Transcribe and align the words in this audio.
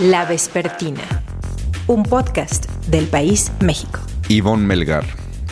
La 0.00 0.26
Vespertina, 0.26 1.00
un 1.86 2.02
podcast 2.02 2.66
del 2.88 3.06
País 3.06 3.50
México. 3.60 3.98
Ivonne 4.28 4.66
Melgar, 4.66 5.06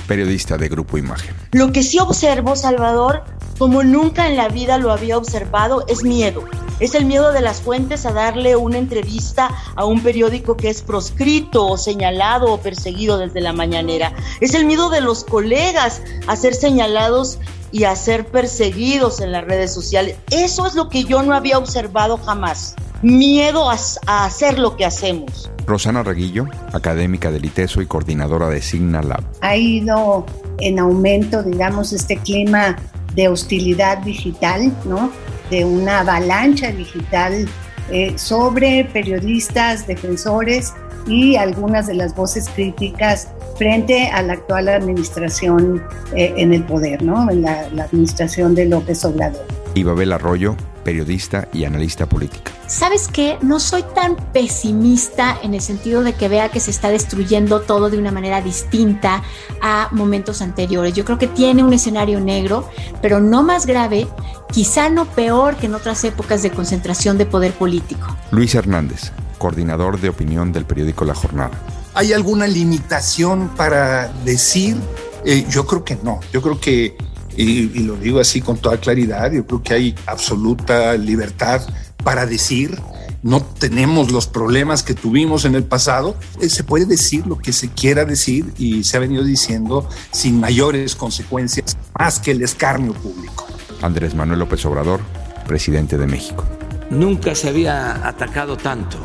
periodista 0.07 0.59
de 0.59 0.69
Grupo 0.69 0.99
Imagen. 0.99 1.35
Lo 1.53 1.73
que 1.73 1.83
sí 1.83 1.99
observo, 1.99 2.55
Salvador, 2.55 3.25
como 3.57 3.83
nunca 3.83 4.29
en 4.29 4.37
la 4.37 4.51
vida 4.51 4.77
lo 4.77 4.93
había 4.93 5.17
observado, 5.17 5.87
es 5.89 6.05
miedo. 6.05 6.45
Es 6.79 6.95
el 6.95 7.07
miedo 7.07 7.33
de 7.33 7.41
las 7.41 7.63
fuentes 7.63 8.05
a 8.05 8.13
darle 8.13 8.55
una 8.55 8.77
entrevista 8.77 9.49
a 9.77 9.87
un 9.87 10.03
periódico 10.03 10.59
que 10.59 10.69
es 10.69 10.83
proscrito 10.83 11.67
o 11.67 11.79
señalado 11.79 12.53
o 12.53 12.61
perseguido 12.61 13.17
desde 13.17 13.41
la 13.41 13.55
mañanera. 13.55 14.13
Es 14.43 14.53
el 14.53 14.67
miedo 14.67 14.91
de 14.91 15.01
los 15.01 15.25
colegas 15.25 16.03
a 16.27 16.37
ser 16.37 16.55
señalados 16.55 17.39
y 17.73 17.85
a 17.85 17.97
ser 17.97 18.27
perseguidos 18.27 19.21
en 19.21 19.33
las 19.33 19.45
redes 19.45 19.73
sociales. 19.73 20.17
Eso 20.31 20.67
es 20.67 20.75
lo 20.75 20.91
que 20.91 21.05
yo 21.05 21.23
no 21.23 21.35
había 21.35 21.57
observado 21.57 22.19
jamás. 22.19 22.77
Miedo 23.05 23.69
a, 23.71 24.25
hacer 24.25 24.59
lo 24.59 24.79
que 24.79 24.87
hacemos. 24.87 25.51
Rosana 25.67 26.03
Reguillo, 26.03 26.47
académica 26.73 27.31
del 27.31 27.45
ITESO 27.45 27.83
y 27.83 27.87
coordinadora 27.87 28.49
de 28.49 28.63
Signa 28.63 29.03
Lab. 29.03 29.23
Ha 29.43 29.59
ido 29.59 30.25
en 30.59 30.79
aumento, 30.79 31.43
digamos, 31.43 31.93
este 31.93 32.17
clima 32.17 32.79
de 33.15 33.29
hostilidad 33.29 33.99
digital, 33.99 34.73
¿no? 34.87 35.11
De 35.51 35.67
una 35.67 36.01
avalancha 36.01 36.73
digital 36.73 37.47
eh, 37.91 38.15
sobre 38.17 38.87
periodistas, 38.87 39.87
defensores 39.87 40.73
y 41.07 41.37
algunas 41.37 41.87
de 41.87 41.97
las 41.97 42.17
voces 42.17 42.49
críticas 42.49 43.29
frente 43.59 44.07
a 44.07 44.23
la 44.23 44.33
actual 44.33 44.69
administración 44.69 45.83
eh, 46.17 46.33
en 46.39 46.55
el 46.55 46.65
poder, 46.65 47.03
¿no? 47.03 47.31
En 47.31 47.43
la, 47.43 47.69
la 47.69 47.85
administración 47.85 48.55
de 48.55 48.65
López 48.65 49.05
Obrador. 49.05 49.45
Y 49.75 49.83
Babel 49.83 50.11
Arroyo, 50.11 50.57
periodista 50.85 51.49
y 51.53 51.65
analista 51.65 52.07
política. 52.07 52.53
¿Sabes 52.67 53.09
qué? 53.09 53.39
No 53.43 53.59
soy 53.59 53.85
tan 53.95 54.17
pesimista 54.33 55.37
en 55.43 55.55
el 55.55 55.61
sentido 55.61 56.03
de 56.03 56.13
que 56.13 56.29
vea 56.29 56.51
que 56.51 56.61
se 56.61 56.71
está 56.71 56.91
destruyendo 56.91 57.61
todo 57.61 57.91
de 57.91 57.99
una 57.99 58.13
manera 58.13 58.41
distinta 58.41 59.23
a 59.61 59.89
momentos 59.91 60.43
anteriores. 60.43 60.95
Yo 60.95 61.05
creo 61.05 61.19
que 61.19 61.27
tiene 61.27 61.65
un 61.65 61.73
escenario 61.73 62.21
negro, 62.21 62.69
pero 63.03 63.21
no 63.21 63.43
más 63.43 63.67
grave, 63.67 64.07
quizá 64.53 64.89
no 64.91 65.07
peor 65.07 65.57
que 65.57 65.67
en 65.67 65.75
otras 65.75 66.05
épocas 66.05 66.43
de 66.43 66.51
concentración 66.51 67.19
de 67.19 67.27
poder 67.27 67.53
político. 67.53 68.07
Luis 68.31 68.55
Hernández, 68.55 69.11
coordinador 69.39 70.01
de 70.01 70.11
opinión 70.11 70.53
del 70.53 70.65
periódico 70.65 71.05
La 71.05 71.15
Jornada. 71.15 71.59
¿Hay 71.95 72.13
alguna 72.13 72.47
limitación 72.47 73.49
para 73.57 74.09
decir? 74.25 74.77
Eh, 75.25 75.47
yo 75.49 75.67
creo 75.67 75.85
que 75.85 75.97
no. 76.03 76.21
Yo 76.33 76.43
creo 76.43 76.61
que, 76.61 76.97
y, 77.37 77.79
y, 77.79 77.83
lo 77.85 77.97
digo 77.97 78.21
así 78.21 78.41
con 78.41 78.59
toda 78.59 78.79
claridad, 78.79 79.33
yo 79.33 79.47
creo 79.47 79.63
que 79.63 79.75
hay 79.75 79.95
absoluta 80.07 80.95
libertad 80.95 81.63
para 82.05 82.27
decir. 82.27 82.79
No 83.23 83.41
tenemos 83.43 84.13
los 84.13 84.27
problemas 84.27 84.83
que 84.83 84.93
tuvimos 84.93 85.47
en 85.47 85.55
el 85.55 85.65
pasado. 85.65 86.15
Eh, 86.43 86.51
se 86.51 86.63
puede 86.63 86.85
decir 86.85 87.27
lo 87.27 87.39
que 87.39 87.55
se 87.55 87.71
quiera 87.71 88.05
decir 88.05 88.53
y 88.59 88.85
se 88.85 88.99
ha 88.99 89.01
venido 89.01 89.25
diciendo 89.25 89.89
sin 90.13 90.39
mayores 90.39 90.95
consecuencias 90.95 91.75
más 91.99 92.21
que 92.21 92.33
el 92.33 92.43
escarnio 92.43 92.93
público. 92.93 93.47
Andrés 93.81 94.15
Manuel 94.15 94.41
López 94.41 94.65
Obrador, 94.67 95.01
presidente 95.47 95.97
de 95.97 96.07
México. 96.07 96.45
Nunca 96.91 97.35
se 97.35 97.49
había 97.49 98.07
atacado 98.07 98.59
tanto 98.59 98.99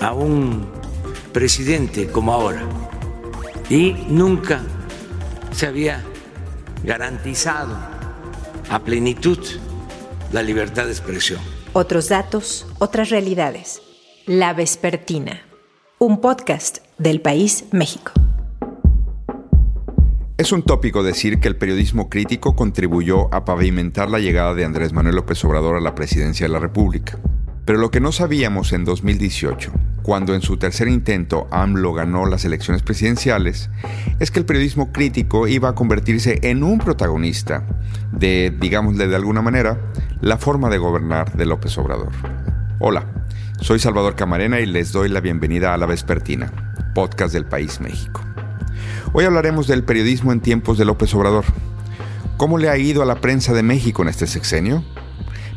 a 0.00 0.12
un 0.12 0.66
presidente 1.32 2.08
como 2.08 2.32
ahora. 2.32 2.62
Y 3.68 3.92
nunca 4.08 4.62
se 5.52 5.68
había 5.68 6.04
garantizado 6.84 7.76
a 8.68 8.78
plenitud 8.80 9.38
la 10.32 10.42
libertad 10.42 10.84
de 10.84 10.92
expresión. 10.92 11.40
Otros 11.72 12.08
datos, 12.08 12.66
otras 12.78 13.10
realidades. 13.10 13.82
La 14.26 14.54
Vespertina, 14.54 15.42
un 15.98 16.20
podcast 16.20 16.78
del 16.98 17.20
país 17.20 17.64
México. 17.72 18.12
Es 20.36 20.52
un 20.52 20.62
tópico 20.62 21.02
decir 21.02 21.38
que 21.38 21.48
el 21.48 21.56
periodismo 21.56 22.08
crítico 22.08 22.56
contribuyó 22.56 23.32
a 23.34 23.44
pavimentar 23.44 24.08
la 24.08 24.20
llegada 24.20 24.54
de 24.54 24.64
Andrés 24.64 24.92
Manuel 24.92 25.16
López 25.16 25.44
Obrador 25.44 25.76
a 25.76 25.80
la 25.80 25.94
presidencia 25.94 26.46
de 26.46 26.52
la 26.52 26.58
República. 26.58 27.18
Pero 27.70 27.78
lo 27.78 27.92
que 27.92 28.00
no 28.00 28.10
sabíamos 28.10 28.72
en 28.72 28.84
2018, 28.84 29.70
cuando 30.02 30.34
en 30.34 30.42
su 30.42 30.56
tercer 30.56 30.88
intento 30.88 31.46
AMLO 31.52 31.92
ganó 31.92 32.26
las 32.26 32.44
elecciones 32.44 32.82
presidenciales, 32.82 33.70
es 34.18 34.32
que 34.32 34.40
el 34.40 34.44
periodismo 34.44 34.90
crítico 34.90 35.46
iba 35.46 35.68
a 35.68 35.74
convertirse 35.76 36.40
en 36.42 36.64
un 36.64 36.78
protagonista 36.78 37.62
de, 38.10 38.52
digámosle 38.60 39.06
de 39.06 39.14
alguna 39.14 39.40
manera, 39.40 39.78
la 40.20 40.36
forma 40.36 40.68
de 40.68 40.78
gobernar 40.78 41.36
de 41.36 41.46
López 41.46 41.78
Obrador. 41.78 42.10
Hola, 42.80 43.04
soy 43.60 43.78
Salvador 43.78 44.16
Camarena 44.16 44.58
y 44.58 44.66
les 44.66 44.90
doy 44.90 45.08
la 45.08 45.20
bienvenida 45.20 45.72
a 45.72 45.76
La 45.76 45.86
Vespertina, 45.86 46.74
podcast 46.92 47.32
del 47.32 47.44
País 47.44 47.80
México. 47.80 48.20
Hoy 49.12 49.26
hablaremos 49.26 49.68
del 49.68 49.84
periodismo 49.84 50.32
en 50.32 50.40
tiempos 50.40 50.76
de 50.76 50.86
López 50.86 51.14
Obrador. 51.14 51.44
¿Cómo 52.36 52.58
le 52.58 52.68
ha 52.68 52.76
ido 52.76 53.00
a 53.00 53.06
la 53.06 53.20
prensa 53.20 53.52
de 53.52 53.62
México 53.62 54.02
en 54.02 54.08
este 54.08 54.26
sexenio? 54.26 54.82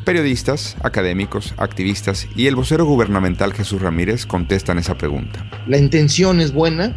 Periodistas, 0.04 0.76
académicos, 0.84 1.54
activistas 1.58 2.28
y 2.36 2.48
el 2.48 2.56
vocero 2.58 2.84
gubernamental 2.84 3.54
Jesús 3.54 3.82
Ramírez 3.82 4.26
contestan 4.26 4.78
esa 4.78 4.98
pregunta. 4.98 5.46
La 5.66 5.78
intención 5.78 6.42
es 6.42 6.52
buena 6.52 6.94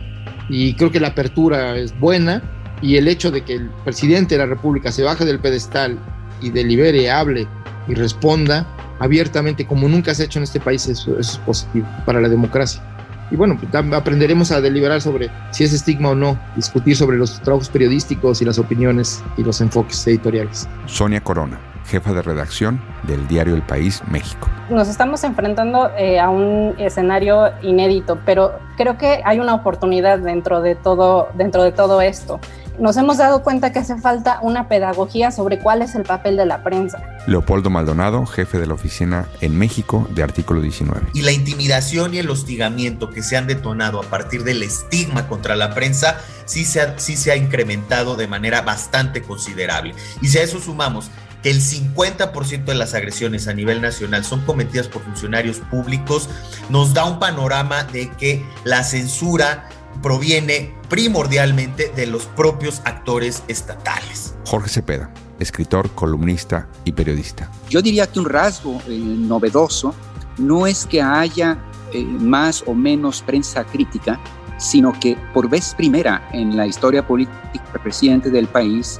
y 0.48 0.74
creo 0.74 0.90
que 0.90 0.98
la 0.98 1.08
apertura 1.08 1.76
es 1.76 1.96
buena 2.00 2.42
y 2.82 2.96
el 2.96 3.06
hecho 3.06 3.30
de 3.30 3.42
que 3.42 3.54
el 3.54 3.70
presidente 3.84 4.34
de 4.34 4.40
la 4.40 4.46
República 4.46 4.90
se 4.90 5.04
baje 5.04 5.24
del 5.24 5.38
pedestal 5.38 6.00
y 6.40 6.50
delibere, 6.50 7.08
hable 7.08 7.46
y 7.86 7.94
responda 7.94 8.66
abiertamente 8.98 9.66
como 9.66 9.88
nunca 9.88 10.12
se 10.12 10.22
ha 10.22 10.26
hecho 10.26 10.40
en 10.40 10.44
este 10.44 10.58
país 10.58 10.88
es, 10.88 11.06
es 11.06 11.38
positivo 11.38 11.86
para 12.04 12.20
la 12.20 12.28
democracia. 12.28 12.82
Y 13.30 13.36
bueno, 13.36 13.56
aprenderemos 13.92 14.50
a 14.50 14.60
deliberar 14.60 15.00
sobre 15.00 15.30
si 15.52 15.62
es 15.62 15.72
estigma 15.72 16.10
o 16.10 16.14
no, 16.16 16.40
discutir 16.56 16.96
sobre 16.96 17.18
los 17.18 17.40
trabajos 17.42 17.68
periodísticos 17.68 18.42
y 18.42 18.44
las 18.44 18.58
opiniones 18.58 19.22
y 19.36 19.44
los 19.44 19.60
enfoques 19.60 20.04
editoriales. 20.08 20.68
Sonia 20.86 21.20
Corona 21.20 21.75
jefa 21.86 22.12
de 22.12 22.22
redacción 22.22 22.80
del 23.04 23.26
diario 23.28 23.54
El 23.54 23.62
País 23.62 24.02
México. 24.10 24.48
Nos 24.68 24.88
estamos 24.88 25.22
enfrentando 25.24 25.90
eh, 25.96 26.18
a 26.18 26.28
un 26.28 26.74
escenario 26.78 27.52
inédito, 27.62 28.18
pero 28.26 28.58
creo 28.76 28.98
que 28.98 29.22
hay 29.24 29.38
una 29.38 29.54
oportunidad 29.54 30.18
dentro 30.18 30.60
de 30.60 30.74
todo, 30.74 31.28
dentro 31.34 31.62
de 31.62 31.72
todo 31.72 32.00
esto. 32.00 32.40
Nos 32.78 32.98
hemos 32.98 33.16
dado 33.16 33.42
cuenta 33.42 33.72
que 33.72 33.78
hace 33.78 33.96
falta 33.96 34.38
una 34.42 34.68
pedagogía 34.68 35.30
sobre 35.30 35.58
cuál 35.58 35.80
es 35.80 35.94
el 35.94 36.02
papel 36.02 36.36
de 36.36 36.44
la 36.44 36.62
prensa. 36.62 37.02
Leopoldo 37.26 37.70
Maldonado, 37.70 38.26
jefe 38.26 38.58
de 38.58 38.66
la 38.66 38.74
oficina 38.74 39.26
en 39.40 39.56
México 39.58 40.06
de 40.10 40.22
Artículo 40.22 40.60
19. 40.60 41.06
Y 41.14 41.22
la 41.22 41.32
intimidación 41.32 42.12
y 42.12 42.18
el 42.18 42.28
hostigamiento 42.28 43.08
que 43.08 43.22
se 43.22 43.38
han 43.38 43.46
detonado 43.46 43.98
a 43.98 44.02
partir 44.02 44.44
del 44.44 44.62
estigma 44.62 45.26
contra 45.26 45.56
la 45.56 45.72
prensa 45.72 46.18
sí 46.44 46.66
se 46.66 46.82
ha, 46.82 46.98
sí 46.98 47.16
se 47.16 47.32
ha 47.32 47.36
incrementado 47.36 48.14
de 48.14 48.28
manera 48.28 48.60
bastante 48.60 49.22
considerable. 49.22 49.94
Y 50.20 50.28
si 50.28 50.36
a 50.36 50.42
eso 50.42 50.60
sumamos 50.60 51.10
que 51.46 51.52
el 51.52 51.60
50% 51.60 52.64
de 52.64 52.74
las 52.74 52.94
agresiones 52.94 53.46
a 53.46 53.54
nivel 53.54 53.80
nacional 53.80 54.24
son 54.24 54.40
cometidas 54.40 54.88
por 54.88 55.02
funcionarios 55.02 55.58
públicos, 55.58 56.28
nos 56.70 56.92
da 56.92 57.04
un 57.04 57.20
panorama 57.20 57.84
de 57.84 58.10
que 58.10 58.44
la 58.64 58.82
censura 58.82 59.68
proviene 60.02 60.74
primordialmente 60.88 61.92
de 61.94 62.06
los 62.08 62.24
propios 62.26 62.82
actores 62.84 63.44
estatales. 63.46 64.34
Jorge 64.44 64.68
Cepeda, 64.68 65.08
escritor, 65.38 65.88
columnista 65.90 66.68
y 66.84 66.90
periodista. 66.90 67.48
Yo 67.70 67.80
diría 67.80 68.08
que 68.08 68.18
un 68.18 68.28
rasgo 68.28 68.82
eh, 68.88 68.98
novedoso 68.98 69.94
no 70.38 70.66
es 70.66 70.84
que 70.84 71.00
haya 71.00 71.58
eh, 71.92 72.02
más 72.02 72.64
o 72.66 72.74
menos 72.74 73.22
prensa 73.22 73.62
crítica, 73.62 74.18
sino 74.58 74.92
que 74.98 75.16
por 75.32 75.48
vez 75.48 75.76
primera 75.76 76.28
en 76.32 76.56
la 76.56 76.66
historia 76.66 77.06
política 77.06 77.80
reciente 77.84 78.30
del 78.30 78.48
país, 78.48 78.98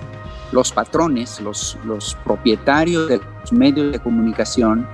los 0.53 0.73
patrones, 0.73 1.41
los, 1.41 1.79
los 1.85 2.17
propietarios 2.25 3.09
de 3.09 3.21
los 3.41 3.53
medios 3.53 3.93
de 3.93 3.99
comunicación 3.99 4.87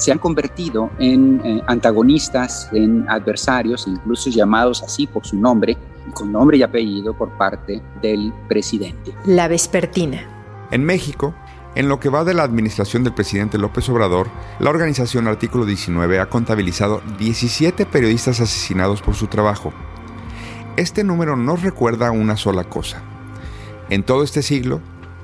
se 0.00 0.10
han 0.10 0.18
convertido 0.18 0.90
en 0.98 1.40
eh, 1.44 1.62
antagonistas, 1.66 2.70
en 2.72 3.06
adversarios, 3.08 3.86
incluso 3.86 4.30
llamados 4.30 4.82
así 4.82 5.06
por 5.06 5.26
su 5.26 5.36
nombre, 5.36 5.76
con 6.14 6.32
nombre 6.32 6.56
y 6.56 6.62
apellido 6.62 7.16
por 7.16 7.30
parte 7.36 7.82
del 8.00 8.32
presidente. 8.48 9.14
La 9.26 9.46
Vespertina. 9.46 10.22
En 10.70 10.84
México, 10.84 11.34
en 11.74 11.88
lo 11.88 12.00
que 12.00 12.08
va 12.08 12.24
de 12.24 12.32
la 12.32 12.44
administración 12.44 13.04
del 13.04 13.12
presidente 13.12 13.58
López 13.58 13.88
Obrador, 13.90 14.28
la 14.58 14.70
organización 14.70 15.28
Artículo 15.28 15.66
19 15.66 16.18
ha 16.18 16.30
contabilizado 16.30 17.02
17 17.18 17.84
periodistas 17.84 18.40
asesinados 18.40 19.02
por 19.02 19.14
su 19.14 19.26
trabajo. 19.26 19.72
Este 20.76 21.04
número 21.04 21.36
nos 21.36 21.62
recuerda 21.62 22.10
una 22.10 22.36
sola 22.36 22.64
cosa. 22.64 23.02
En 23.90 24.02
todo 24.02 24.22
este 24.22 24.42
siglo, 24.42 24.80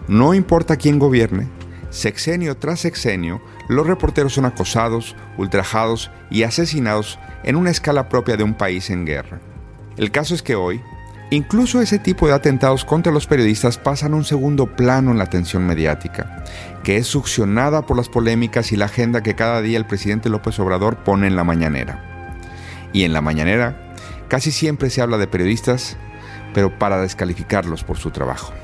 no 0.09 0.35
importa 0.35 0.77
quién 0.77 0.99
gobierne, 0.99 1.49
sexenio 1.91 2.57
tras 2.57 2.81
sexenio, 2.81 3.41
los 3.69 3.87
reporteros 3.87 4.35
son 4.35 4.45
acosados, 4.45 5.17
ultrajados 5.37 6.11
y 6.31 6.45
asesinados 6.45 7.19
en 7.43 7.57
una 7.57 7.71
escala 7.71 8.09
propia 8.09 8.37
de 8.37 8.45
un 8.45 8.55
país 8.55 8.91
en 8.91 9.05
guerra. 9.05 9.41
El 9.97 10.11
caso 10.11 10.35
es 10.35 10.43
que 10.43 10.55
hoy, 10.55 10.81
incluso 11.31 11.81
ese 11.81 11.99
tipo 11.99 12.29
de 12.29 12.35
atentados 12.35 12.85
contra 12.85 13.13
los 13.13 13.27
periodistas 13.27 13.79
pasan 13.79 14.15
un 14.15 14.25
segundo 14.25 14.77
plano 14.77 15.11
en 15.11 15.19
la 15.19 15.25
atención 15.25 15.67
mediática, 15.67 16.45
que 16.85 16.99
es 16.99 17.07
succionada 17.07 17.83
por 17.87 17.97
las 17.97 18.09
polémicas 18.09 18.71
y 18.71 18.77
la 18.77 18.85
agenda 18.85 19.23
que 19.23 19.35
cada 19.35 19.61
día 19.63 19.79
el 19.79 19.87
presidente 19.87 20.29
López 20.29 20.59
Obrador 20.61 20.99
pone 20.99 21.27
en 21.27 21.35
la 21.37 21.45
mañanera. 21.45 22.03
y 22.93 23.03
en 23.03 23.13
la 23.13 23.21
mañanera 23.21 23.95
casi 24.29 24.51
siempre 24.53 24.89
se 24.89 25.03
habla 25.03 25.19
de 25.19 25.27
periodistas, 25.27 25.97
pero 26.55 26.79
para 26.79 27.01
descalificarlos 27.01 27.85
por 27.85 27.99
su 27.99 28.11
trabajo. 28.11 28.55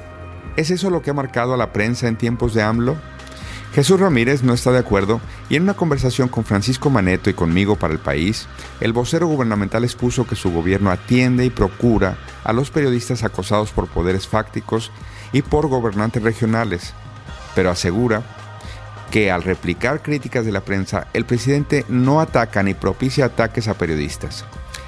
¿Es 0.56 0.70
eso 0.70 0.90
lo 0.90 1.00
que 1.00 1.10
ha 1.10 1.14
marcado 1.14 1.54
a 1.54 1.56
la 1.56 1.72
prensa 1.72 2.08
en 2.08 2.16
tiempos 2.16 2.52
de 2.52 2.62
AMLO? 2.62 2.96
Jesús 3.74 3.98
Ramírez 3.98 4.42
no 4.42 4.52
está 4.52 4.70
de 4.70 4.80
acuerdo 4.80 5.22
y 5.48 5.56
en 5.56 5.62
una 5.62 5.72
conversación 5.72 6.28
con 6.28 6.44
Francisco 6.44 6.90
Maneto 6.90 7.30
y 7.30 7.34
conmigo 7.34 7.76
para 7.76 7.94
el 7.94 8.00
país, 8.00 8.46
el 8.80 8.92
vocero 8.92 9.26
gubernamental 9.26 9.82
expuso 9.82 10.26
que 10.26 10.36
su 10.36 10.52
gobierno 10.52 10.90
atiende 10.90 11.46
y 11.46 11.50
procura 11.50 12.18
a 12.44 12.52
los 12.52 12.70
periodistas 12.70 13.24
acosados 13.24 13.70
por 13.70 13.88
poderes 13.88 14.28
fácticos 14.28 14.90
y 15.32 15.40
por 15.40 15.68
gobernantes 15.68 16.22
regionales, 16.22 16.92
pero 17.54 17.70
asegura 17.70 18.22
que 19.10 19.30
al 19.30 19.42
replicar 19.42 20.02
críticas 20.02 20.44
de 20.44 20.52
la 20.52 20.60
prensa, 20.60 21.06
el 21.14 21.24
presidente 21.24 21.86
no 21.88 22.20
ataca 22.20 22.62
ni 22.62 22.74
propicia 22.74 23.24
ataques 23.24 23.68
a 23.68 23.74
periodistas. 23.74 24.44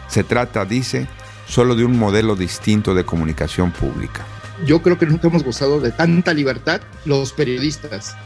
Se 0.08 0.24
trata, 0.24 0.66
dice, 0.66 1.08
solo 1.46 1.74
de 1.74 1.86
un 1.86 1.98
modelo 1.98 2.36
distinto 2.36 2.94
de 2.94 3.04
comunicación 3.04 3.70
pública. 3.70 4.26
Yo 4.66 4.82
creo 4.82 4.98
que 4.98 5.06
nunca 5.06 5.28
hemos 5.28 5.42
gozado 5.42 5.80
de 5.80 5.90
tanta 5.90 6.32
libertad 6.32 6.80
los 7.04 7.32
periodistas. 7.32 8.16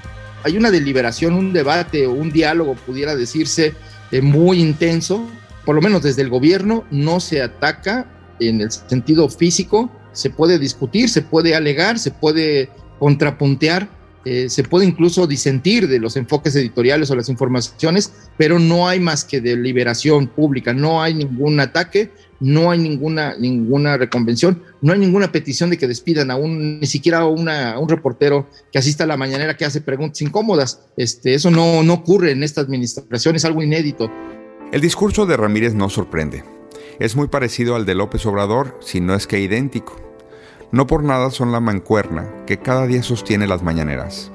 Hay 0.44 0.56
una 0.56 0.70
deliberación, 0.70 1.34
un 1.34 1.52
debate 1.52 2.06
o 2.06 2.12
un 2.12 2.30
diálogo, 2.30 2.74
pudiera 2.74 3.16
decirse, 3.16 3.74
eh, 4.12 4.22
muy 4.22 4.60
intenso, 4.60 5.28
por 5.64 5.74
lo 5.74 5.80
menos 5.82 6.02
desde 6.02 6.22
el 6.22 6.28
gobierno, 6.28 6.84
no 6.90 7.20
se 7.20 7.42
ataca 7.42 8.06
en 8.40 8.60
el 8.60 8.70
sentido 8.70 9.28
físico, 9.28 9.90
se 10.12 10.30
puede 10.30 10.58
discutir, 10.58 11.08
se 11.08 11.22
puede 11.22 11.54
alegar, 11.54 11.98
se 11.98 12.10
puede 12.10 12.70
contrapuntear, 12.98 13.88
eh, 14.24 14.48
se 14.48 14.64
puede 14.64 14.84
incluso 14.84 15.26
disentir 15.26 15.88
de 15.88 16.00
los 16.00 16.16
enfoques 16.16 16.54
editoriales 16.56 17.10
o 17.10 17.16
las 17.16 17.28
informaciones, 17.28 18.12
pero 18.36 18.58
no 18.58 18.88
hay 18.88 19.00
más 19.00 19.24
que 19.24 19.40
deliberación 19.40 20.26
pública, 20.26 20.72
no 20.72 21.02
hay 21.02 21.14
ningún 21.14 21.60
ataque, 21.60 22.12
no 22.40 22.70
hay 22.70 22.78
ninguna, 22.78 23.36
ninguna 23.38 23.96
reconvención, 23.96 24.62
no 24.80 24.92
hay 24.92 24.98
ninguna 24.98 25.32
petición 25.32 25.70
de 25.70 25.78
que 25.78 25.88
despidan 25.88 26.30
a 26.30 26.36
un, 26.36 26.80
ni 26.80 26.86
siquiera 26.86 27.18
a, 27.18 27.26
una, 27.26 27.78
un 27.78 27.88
reportero 27.88 28.48
que 28.72 28.78
asista 28.78 29.04
a 29.04 29.06
la 29.06 29.16
mañanera 29.16 29.56
que 29.56 29.64
hace 29.64 29.80
preguntas 29.80 30.22
incómodas. 30.22 30.82
Este, 30.96 31.34
eso 31.34 31.50
no, 31.50 31.82
no 31.82 31.94
ocurre 31.94 32.32
en 32.32 32.42
esta 32.42 32.60
administración, 32.60 33.36
es 33.36 33.44
algo 33.44 33.62
inédito. 33.62 34.10
El 34.72 34.80
discurso 34.80 35.26
de 35.26 35.36
Ramírez 35.36 35.74
no 35.74 35.88
sorprende. 35.88 36.44
Es 36.98 37.16
muy 37.16 37.28
parecido 37.28 37.76
al 37.76 37.86
de 37.86 37.94
López 37.94 38.26
Obrador, 38.26 38.76
si 38.80 39.00
no 39.00 39.14
es 39.14 39.26
que 39.26 39.40
idéntico. 39.40 39.96
No 40.72 40.86
por 40.86 41.02
nada 41.02 41.30
son 41.30 41.52
la 41.52 41.60
mancuerna 41.60 42.28
que 42.46 42.58
cada 42.58 42.86
día 42.86 43.02
sostiene 43.02 43.46
las 43.46 43.62
mañaneras. 43.62 44.30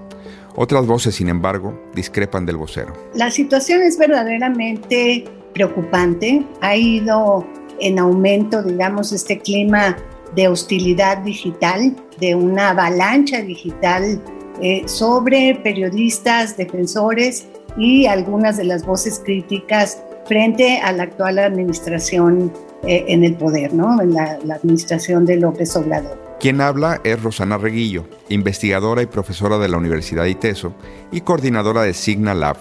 Otras 0.55 0.85
voces, 0.85 1.15
sin 1.15 1.29
embargo, 1.29 1.79
discrepan 1.93 2.45
del 2.45 2.57
vocero. 2.57 2.93
La 3.15 3.31
situación 3.31 3.81
es 3.81 3.97
verdaderamente 3.97 5.25
preocupante. 5.53 6.45
Ha 6.61 6.75
ido 6.75 7.45
en 7.79 7.99
aumento, 7.99 8.63
digamos, 8.63 9.11
este 9.11 9.39
clima 9.39 9.97
de 10.35 10.47
hostilidad 10.47 11.19
digital, 11.19 11.95
de 12.19 12.35
una 12.35 12.69
avalancha 12.69 13.41
digital 13.41 14.21
eh, 14.61 14.83
sobre 14.87 15.55
periodistas, 15.63 16.57
defensores 16.57 17.47
y 17.77 18.05
algunas 18.05 18.57
de 18.57 18.65
las 18.65 18.85
voces 18.85 19.21
críticas 19.23 20.01
frente 20.25 20.79
a 20.79 20.91
la 20.91 21.03
actual 21.03 21.39
administración 21.39 22.51
eh, 22.83 23.05
en 23.07 23.23
el 23.23 23.35
poder, 23.35 23.73
¿no? 23.73 24.01
En 24.01 24.13
la, 24.13 24.37
administración 24.53 25.25
de 25.25 25.37
López 25.37 25.75
Obrador. 25.75 26.21
Quien 26.39 26.61
habla 26.61 26.99
es 27.03 27.21
Rosana 27.21 27.57
Reguillo, 27.57 28.05
investigadora 28.29 29.01
y 29.01 29.05
profesora 29.05 29.57
de 29.57 29.69
la 29.69 29.77
Universidad 29.77 30.25
ITESO 30.25 30.73
y 31.11 31.21
coordinadora 31.21 31.83
de 31.83 31.93
Signa 31.93 32.33
Lab, 32.33 32.57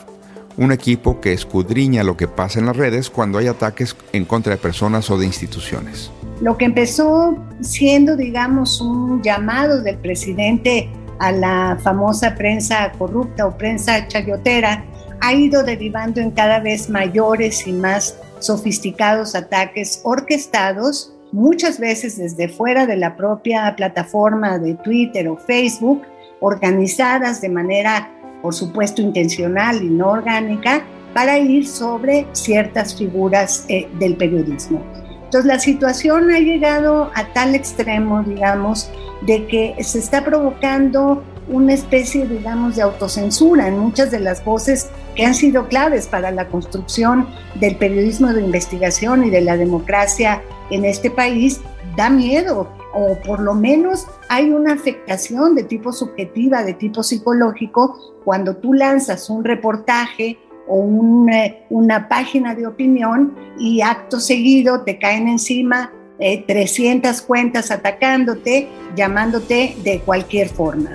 un 0.57 0.73
equipo 0.73 1.21
que 1.21 1.33
escudriña 1.33 2.05
lo 2.05 2.17
que 2.17 2.29
pasa 2.29 2.59
en 2.59 2.67
las 2.67 2.77
redes 2.77 3.11
cuando 3.11 3.39
hay 3.39 3.47
ataques 3.47 3.97
en 4.13 4.25
contra 4.25 4.53
de 4.53 4.59
personas 4.59 5.11
o 5.11 5.19
de 5.19 5.27
instituciones. 5.27 6.11
Lo 6.41 6.57
que 6.57 6.65
empezó 6.65 7.37
siendo, 7.61 8.17
digamos, 8.17 8.81
un 8.81 9.23
llamado 9.23 9.83
del 9.83 9.99
presidente 9.99 10.91
a 11.19 11.31
la 11.31 11.79
famosa 11.83 12.35
prensa 12.35 12.91
corrupta 12.99 13.47
o 13.47 13.57
prensa 13.57 14.09
chayotera, 14.09 14.85
ha 15.21 15.35
ido 15.35 15.63
derivando 15.63 16.21
en 16.21 16.33
cada 16.33 16.59
vez 16.59 16.91
mayores 16.91 17.67
y 17.67 17.73
más 17.73 18.17
sofisticados 18.41 19.37
ataques 19.37 20.01
orquestados, 20.03 21.15
muchas 21.31 21.79
veces 21.79 22.19
desde 22.19 22.49
fuera 22.49 22.87
de 22.87 22.97
la 22.97 23.17
propia 23.17 23.73
plataforma 23.77 24.59
de 24.59 24.75
Twitter 24.75 25.29
o 25.29 25.37
Facebook, 25.37 26.03
organizadas 26.41 27.41
de 27.41 27.49
manera 27.49 28.11
por 28.43 28.55
supuesto 28.55 29.01
intencional 29.01 29.83
y 29.83 29.89
no 29.89 30.11
orgánica, 30.11 30.85
para 31.15 31.39
ir 31.39 31.67
sobre 31.67 32.27
ciertas 32.33 32.97
figuras 32.97 33.65
eh, 33.69 33.89
del 33.99 34.17
periodismo. 34.17 34.83
Entonces 35.25 35.47
la 35.47 35.59
situación 35.59 36.31
ha 36.31 36.41
llegado 36.41 37.11
a 37.15 37.25
tal 37.33 37.55
extremo, 37.55 38.23
digamos, 38.23 38.91
de 39.23 39.47
que 39.47 39.83
se 39.83 39.99
está 39.99 40.25
provocando 40.25 41.23
una 41.49 41.75
especie, 41.75 42.27
digamos, 42.27 42.77
de 42.77 42.83
autocensura 42.83 43.69
en 43.69 43.79
muchas 43.79 44.11
de 44.11 44.21
las 44.21 44.45
voces 44.45 44.91
que 45.15 45.25
han 45.25 45.35
sido 45.35 45.69
claves 45.69 46.07
para 46.07 46.31
la 46.31 46.49
construcción 46.49 47.27
del 47.55 47.77
periodismo 47.77 48.33
de 48.33 48.43
investigación 48.43 49.25
y 49.25 49.31
de 49.31 49.41
la 49.41 49.57
democracia 49.57 50.43
en 50.73 50.85
este 50.85 51.11
país. 51.11 51.61
Da 51.97 52.09
miedo 52.09 52.69
o 52.95 53.17
por 53.27 53.41
lo 53.41 53.55
menos 53.55 54.07
hay 54.29 54.51
una 54.51 54.73
afectación 54.73 55.55
de 55.55 55.65
tipo 55.65 55.93
subjetiva, 55.93 56.65
de 56.65 56.75
tipo 56.75 57.03
psicológico, 57.03 58.15
cuando 58.25 58.57
tú 58.57 58.73
lanzas 58.73 59.29
un 59.31 59.45
reportaje 59.45 60.39
o 60.69 60.77
una 60.77 62.09
página 62.09 62.55
de 62.55 62.67
opinión 62.67 63.35
y 63.59 63.83
acto 63.83 64.21
seguido 64.21 64.83
te 64.83 64.99
caen 64.99 65.29
encima 65.29 65.93
300 66.19 67.19
eh, 67.19 67.25
cuentas 67.27 67.71
atacándote, 67.71 68.69
llamándote 68.95 69.77
de 69.83 70.01
cualquier 70.01 70.49
forma. 70.49 70.91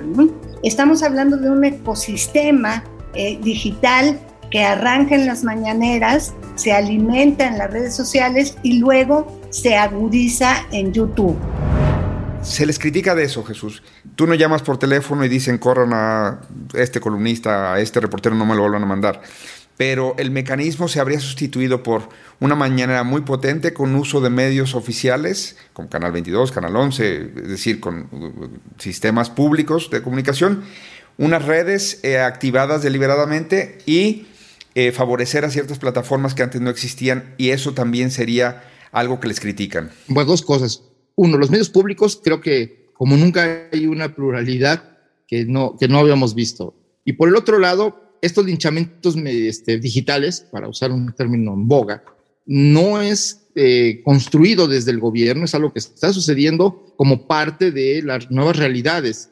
Estamos 0.62 1.02
hablando 1.02 1.36
de 1.36 1.50
un 1.50 1.64
ecosistema 1.64 2.84
eh, 3.14 3.38
digital 3.42 4.18
que 4.50 4.64
arranca 4.64 5.14
en 5.14 5.26
las 5.26 5.44
mañaneras, 5.44 6.34
se 6.54 6.72
alimenta 6.72 7.46
en 7.46 7.58
las 7.58 7.70
redes 7.70 7.94
sociales 7.94 8.56
y 8.62 8.78
luego 8.78 9.37
se 9.50 9.76
agudiza 9.76 10.66
en 10.70 10.92
YouTube 10.92 11.38
se 12.42 12.66
les 12.66 12.78
critica 12.78 13.14
de 13.14 13.24
eso, 13.24 13.44
Jesús. 13.44 13.82
Tú 14.16 14.26
no 14.26 14.34
llamas 14.34 14.62
por 14.62 14.78
teléfono 14.78 15.24
y 15.24 15.28
dicen 15.28 15.58
corran 15.58 15.92
a 15.92 16.40
este 16.74 17.00
columnista, 17.00 17.74
a 17.74 17.80
este 17.80 18.00
reportero, 18.00 18.34
no 18.34 18.46
me 18.46 18.54
lo 18.54 18.62
vuelvan 18.62 18.82
a 18.82 18.86
mandar. 18.86 19.22
Pero 19.76 20.14
el 20.18 20.30
mecanismo 20.30 20.88
se 20.88 20.98
habría 20.98 21.20
sustituido 21.20 21.82
por 21.82 22.08
una 22.40 22.54
mañana 22.54 23.02
muy 23.04 23.20
potente 23.20 23.72
con 23.72 23.94
uso 23.94 24.20
de 24.20 24.30
medios 24.30 24.74
oficiales, 24.74 25.56
como 25.72 25.88
Canal 25.88 26.10
22, 26.12 26.50
Canal 26.50 26.74
11, 26.74 27.32
es 27.36 27.48
decir, 27.48 27.80
con 27.80 28.08
uh, 28.10 28.80
sistemas 28.80 29.30
públicos 29.30 29.88
de 29.90 30.02
comunicación, 30.02 30.64
unas 31.16 31.44
redes 31.44 32.00
eh, 32.02 32.18
activadas 32.18 32.82
deliberadamente 32.82 33.78
y 33.86 34.26
eh, 34.74 34.90
favorecer 34.90 35.44
a 35.44 35.50
ciertas 35.50 35.78
plataformas 35.78 36.34
que 36.34 36.42
antes 36.42 36.60
no 36.60 36.70
existían, 36.70 37.34
y 37.36 37.50
eso 37.50 37.72
también 37.72 38.10
sería 38.10 38.62
algo 38.92 39.20
que 39.20 39.28
les 39.28 39.40
critican. 39.40 39.90
Bueno, 40.08 40.30
dos 40.30 40.42
cosas 40.42 40.82
uno, 41.18 41.36
los 41.36 41.50
medios 41.50 41.68
públicos, 41.68 42.20
creo 42.22 42.40
que 42.40 42.86
como 42.94 43.16
nunca 43.16 43.68
hay 43.72 43.86
una 43.86 44.14
pluralidad 44.14 44.98
que 45.26 45.44
no, 45.44 45.76
que 45.76 45.88
no 45.88 45.98
habíamos 45.98 46.34
visto. 46.36 46.74
Y 47.04 47.14
por 47.14 47.28
el 47.28 47.34
otro 47.34 47.58
lado, 47.58 48.16
estos 48.22 48.46
linchamientos 48.46 49.16
este, 49.16 49.80
digitales, 49.80 50.46
para 50.52 50.68
usar 50.68 50.92
un 50.92 51.12
término 51.12 51.54
en 51.54 51.66
boga, 51.66 52.04
no 52.46 53.02
es 53.02 53.48
eh, 53.56 54.00
construido 54.04 54.68
desde 54.68 54.92
el 54.92 55.00
gobierno, 55.00 55.44
es 55.44 55.56
algo 55.56 55.72
que 55.72 55.80
está 55.80 56.12
sucediendo 56.12 56.94
como 56.96 57.26
parte 57.26 57.72
de 57.72 58.00
las 58.02 58.30
nuevas 58.30 58.56
realidades. 58.56 59.30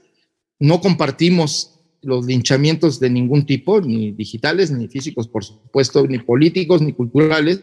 No 0.59 0.81
compartimos 0.81 1.79
los 2.03 2.27
linchamientos 2.27 2.99
de 2.99 3.11
ningún 3.11 3.47
tipo, 3.47 3.81
ni 3.81 4.11
digitales, 4.11 4.73
ni 4.73 4.89
físicos, 4.89 5.29
por 5.29 5.45
supuesto, 5.45 6.05
ni 6.09 6.19
políticos, 6.19 6.83
ni 6.83 6.93
culturales. 6.93 7.63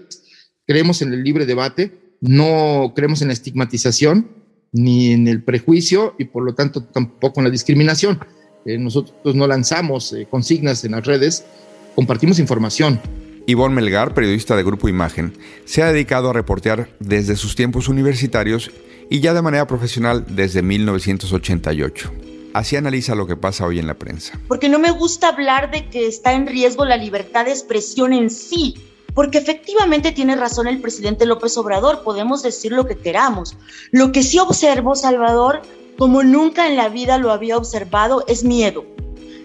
Creemos 0.65 1.01
en 1.01 1.13
el 1.13 1.23
libre 1.23 1.45
debate 1.45 2.03
no 2.23 2.93
creemos 2.95 3.21
en 3.21 3.27
la 3.27 3.33
estigmatización 3.33 4.29
ni 4.71 5.11
en 5.11 5.27
el 5.27 5.43
prejuicio 5.43 6.15
y 6.17 6.23
por 6.23 6.43
lo 6.43 6.55
tanto 6.55 6.81
tampoco 6.81 7.41
en 7.41 7.43
la 7.43 7.49
discriminación. 7.49 8.19
Eh, 8.65 8.77
nosotros 8.77 9.35
no 9.35 9.45
lanzamos 9.45 10.13
eh, 10.13 10.25
consignas 10.31 10.85
en 10.85 10.93
las 10.93 11.05
redes, 11.05 11.43
compartimos 11.95 12.39
información. 12.39 13.01
Ivonne 13.45 13.75
Melgar, 13.75 14.13
periodista 14.13 14.55
de 14.55 14.63
Grupo 14.63 14.87
Imagen, 14.87 15.33
se 15.65 15.83
ha 15.83 15.91
dedicado 15.91 16.29
a 16.29 16.33
reportear 16.33 16.87
desde 17.01 17.35
sus 17.35 17.57
tiempos 17.57 17.89
universitarios 17.89 18.71
y 19.09 19.19
ya 19.19 19.33
de 19.33 19.41
manera 19.41 19.67
profesional 19.67 20.25
desde 20.29 20.61
1988. 20.61 22.09
Así 22.53 22.77
analiza 22.77 23.15
lo 23.15 23.27
que 23.27 23.35
pasa 23.35 23.65
hoy 23.65 23.79
en 23.79 23.87
la 23.87 23.95
prensa. 23.95 24.39
Porque 24.47 24.69
no 24.69 24.79
me 24.79 24.91
gusta 24.91 25.27
hablar 25.27 25.71
de 25.71 25.89
que 25.89 26.07
está 26.07 26.31
en 26.31 26.47
riesgo 26.47 26.85
la 26.85 26.95
libertad 26.95 27.45
de 27.45 27.51
expresión 27.51 28.13
en 28.13 28.29
sí, 28.29 28.75
porque 29.13 29.37
efectivamente 29.37 30.11
tiene 30.11 30.35
razón 30.35 30.67
el 30.67 30.81
presidente 30.81 31.25
López 31.25 31.57
Obrador, 31.57 32.03
podemos 32.03 32.41
decir 32.43 32.71
lo 32.71 32.85
que 32.85 32.97
queramos. 32.97 33.55
Lo 33.91 34.11
que 34.11 34.23
sí 34.23 34.39
observo, 34.39 34.95
Salvador, 34.95 35.61
como 35.97 36.23
nunca 36.23 36.67
en 36.67 36.75
la 36.75 36.89
vida 36.89 37.17
lo 37.17 37.31
había 37.31 37.57
observado, 37.57 38.23
es 38.27 38.43
miedo. 38.43 38.85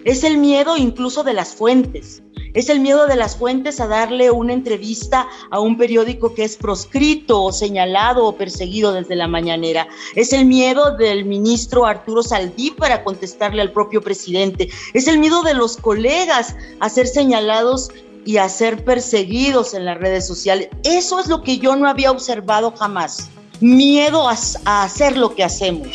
Es 0.05 0.23
el 0.23 0.37
miedo 0.37 0.77
incluso 0.77 1.23
de 1.23 1.33
las 1.33 1.53
fuentes. 1.53 2.23
Es 2.53 2.69
el 2.69 2.79
miedo 2.79 3.05
de 3.05 3.15
las 3.15 3.35
fuentes 3.35 3.79
a 3.79 3.87
darle 3.87 4.31
una 4.31 4.53
entrevista 4.53 5.27
a 5.51 5.59
un 5.59 5.77
periódico 5.77 6.33
que 6.33 6.43
es 6.43 6.57
proscrito 6.57 7.43
o 7.43 7.51
señalado 7.51 8.25
o 8.25 8.35
perseguido 8.35 8.91
desde 8.91 9.15
la 9.15 9.27
mañanera. 9.27 9.87
Es 10.15 10.33
el 10.33 10.45
miedo 10.45 10.95
del 10.97 11.25
ministro 11.25 11.85
Arturo 11.85 12.23
Saldí 12.23 12.71
para 12.71 13.03
contestarle 13.03 13.61
al 13.61 13.71
propio 13.71 14.01
presidente. 14.01 14.69
Es 14.93 15.07
el 15.07 15.19
miedo 15.19 15.43
de 15.43 15.53
los 15.53 15.77
colegas 15.77 16.55
a 16.79 16.89
ser 16.89 17.05
señalados 17.05 17.91
y 18.29 18.37
a 18.37 18.47
ser 18.47 18.83
perseguidos 18.83 19.73
en 19.73 19.85
las 19.85 19.97
redes 19.97 20.27
sociales. 20.27 20.69
Eso 20.83 21.19
es 21.19 21.25
lo 21.29 21.41
que 21.41 21.57
yo 21.57 21.75
no 21.75 21.89
había 21.89 22.11
observado 22.11 22.71
jamás. 22.77 23.27
Miedo 23.59 24.29
a, 24.29 24.83
hacer 24.83 25.17
lo 25.17 25.33
que 25.33 25.43
hacemos. 25.43 25.87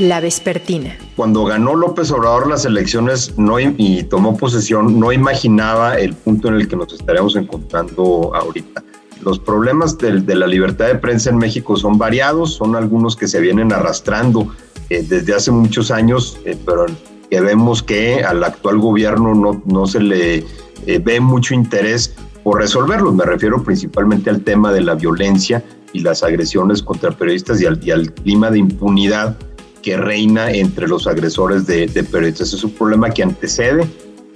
La 0.00 0.18
vespertina. 0.18 0.98
Cuando 1.14 1.44
ganó 1.44 1.76
López 1.76 2.10
Obrador 2.10 2.48
las 2.48 2.64
elecciones 2.64 3.38
no, 3.38 3.60
y 3.60 4.02
tomó 4.02 4.36
posesión, 4.36 4.98
no 4.98 5.12
imaginaba 5.12 5.96
el 5.96 6.12
punto 6.14 6.48
en 6.48 6.54
el 6.54 6.66
que 6.66 6.74
nos 6.74 6.92
estaríamos 6.92 7.36
encontrando 7.36 8.34
ahorita. 8.34 8.82
Los 9.22 9.38
problemas 9.38 9.96
de, 9.96 10.34
la 10.34 10.48
libertad 10.48 10.86
de 10.86 10.96
prensa 10.96 11.30
en 11.30 11.38
México 11.38 11.76
son 11.76 11.98
variados, 11.98 12.54
son 12.54 12.74
algunos 12.74 13.14
que 13.14 13.28
se 13.28 13.40
vienen 13.40 13.72
arrastrando 13.72 14.52
eh, 14.90 15.04
desde 15.08 15.36
hace 15.36 15.52
muchos 15.52 15.92
años, 15.92 16.36
eh, 16.46 16.58
pero 16.66 16.86
que 17.30 17.40
vemos 17.40 17.80
que 17.84 18.24
al 18.24 18.42
actual 18.42 18.78
gobierno 18.78 19.36
no, 19.36 19.62
no 19.66 19.86
se 19.86 20.00
le 20.00 20.44
eh, 20.86 21.00
ve 21.02 21.20
mucho 21.20 21.54
interés 21.54 22.14
por 22.46 22.60
resolverlos. 22.60 23.14
Me 23.14 23.24
refiero 23.24 23.62
principalmente 23.62 24.30
al 24.30 24.42
tema 24.42 24.72
de 24.72 24.80
la 24.80 24.94
violencia 24.94 25.64
y 25.92 26.00
las 26.00 26.22
agresiones 26.22 26.82
contra 26.82 27.10
periodistas 27.10 27.60
y 27.60 27.66
al, 27.66 28.12
clima 28.12 28.50
de 28.50 28.58
impunidad 28.58 29.36
que 29.82 29.96
reina 29.96 30.50
entre 30.50 30.86
los 30.86 31.06
agresores 31.06 31.66
de, 31.66 31.88
periodistas. 31.88 32.52
Es 32.52 32.62
un 32.62 32.70
problema 32.70 33.10
que 33.10 33.22
antecede 33.22 33.84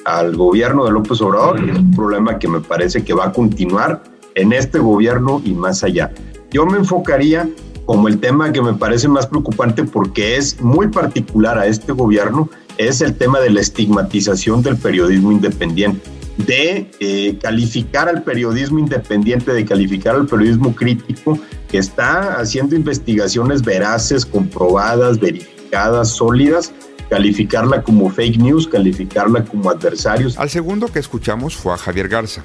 al 0.04 0.34
gobierno 0.34 0.84
de 0.84 0.92
López 0.92 1.20
Obrador 1.20 1.62
y 1.64 1.70
es 1.70 1.78
un 1.78 1.92
problema 1.92 2.38
que 2.38 2.48
me 2.48 2.60
parece 2.60 3.04
que 3.04 3.12
va 3.12 3.26
a 3.26 3.32
continuar 3.32 4.02
en 4.34 4.52
este 4.52 4.78
gobierno 4.78 5.40
y 5.44 5.52
más 5.52 5.84
allá. 5.84 6.10
Yo 6.50 6.66
me 6.66 6.78
enfocaría 6.78 7.48
como 7.84 8.08
el 8.08 8.18
tema 8.18 8.52
que 8.52 8.62
me 8.62 8.72
parece 8.72 9.06
más 9.06 9.26
preocupante 9.26 9.84
porque 9.84 10.36
es 10.36 10.60
muy 10.60 10.88
particular 10.88 11.58
a 11.58 11.66
este 11.66 11.92
gobierno, 11.92 12.48
es 12.78 13.02
el 13.02 13.14
tema 13.14 13.40
de 13.40 13.50
la 13.50 13.60
estigmatización 13.60 14.62
del 14.62 14.76
periodismo 14.76 15.32
independiente 15.32 16.00
de 16.46 16.90
eh, 17.00 17.38
calificar 17.40 18.08
al 18.08 18.22
periodismo 18.22 18.78
independiente, 18.78 19.52
de 19.52 19.64
calificar 19.64 20.14
al 20.14 20.26
periodismo 20.26 20.74
crítico, 20.74 21.38
que 21.68 21.78
está 21.78 22.34
haciendo 22.34 22.74
investigaciones 22.74 23.62
veraces, 23.62 24.26
comprobadas, 24.26 25.18
verificadas, 25.18 26.10
sólidas, 26.10 26.72
calificarla 27.08 27.82
como 27.82 28.10
fake 28.10 28.38
news, 28.38 28.68
calificarla 28.68 29.44
como 29.44 29.70
adversarios. 29.70 30.38
Al 30.38 30.50
segundo 30.50 30.88
que 30.88 30.98
escuchamos 30.98 31.56
fue 31.56 31.74
a 31.74 31.76
Javier 31.76 32.08
Garza, 32.08 32.42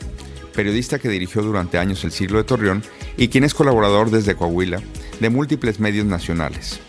periodista 0.54 1.00
que 1.00 1.10
dirigió 1.10 1.42
durante 1.42 1.78
años 1.78 2.04
el 2.04 2.12
siglo 2.12 2.38
de 2.38 2.44
Torreón 2.44 2.84
y 3.18 3.28
quien 3.28 3.44
es 3.44 3.54
colaborador 3.54 4.10
desde 4.10 4.36
Coahuila 4.36 4.82
de 5.20 5.30
múltiples 5.30 5.80
medios 5.80 6.06
nacionales. 6.06 6.80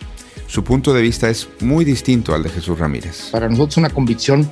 Su 0.47 0.63
punto 0.63 0.93
de 0.93 1.01
vista 1.01 1.29
es 1.29 1.49
muy 1.59 1.83
distinto 1.83 2.33
al 2.33 2.43
de 2.43 2.49
Jesús 2.49 2.79
Ramírez. 2.79 3.29
Para 3.31 3.49
nosotros 3.49 3.77
una 3.77 3.89
convicción 3.89 4.49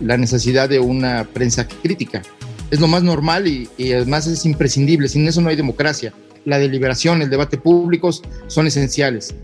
la 0.00 0.16
necesidad 0.16 0.68
de 0.68 0.78
una 0.78 1.24
prensa 1.24 1.66
crítica. 1.66 2.22
Es 2.70 2.80
lo 2.80 2.88
más 2.88 3.02
normal 3.02 3.46
y, 3.46 3.68
además 3.92 4.26
es 4.26 4.44
imprescindible. 4.44 5.08
Sin 5.08 5.26
eso 5.26 5.40
no 5.40 5.48
hay 5.48 5.56
democracia. 5.56 6.12
La 6.44 6.58
deliberación, 6.58 7.22
el 7.22 7.30
debate 7.30 7.58
públicos 7.58 8.22
son 8.48 8.66
esenciales. 8.66 9.34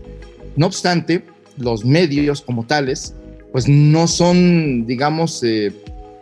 No 0.55 0.67
obstante, 0.67 1.23
los 1.57 1.85
medios 1.85 2.41
como 2.41 2.65
tales, 2.65 3.15
pues 3.51 3.67
no 3.67 4.07
son, 4.07 4.85
digamos, 4.85 5.41
eh, 5.43 5.71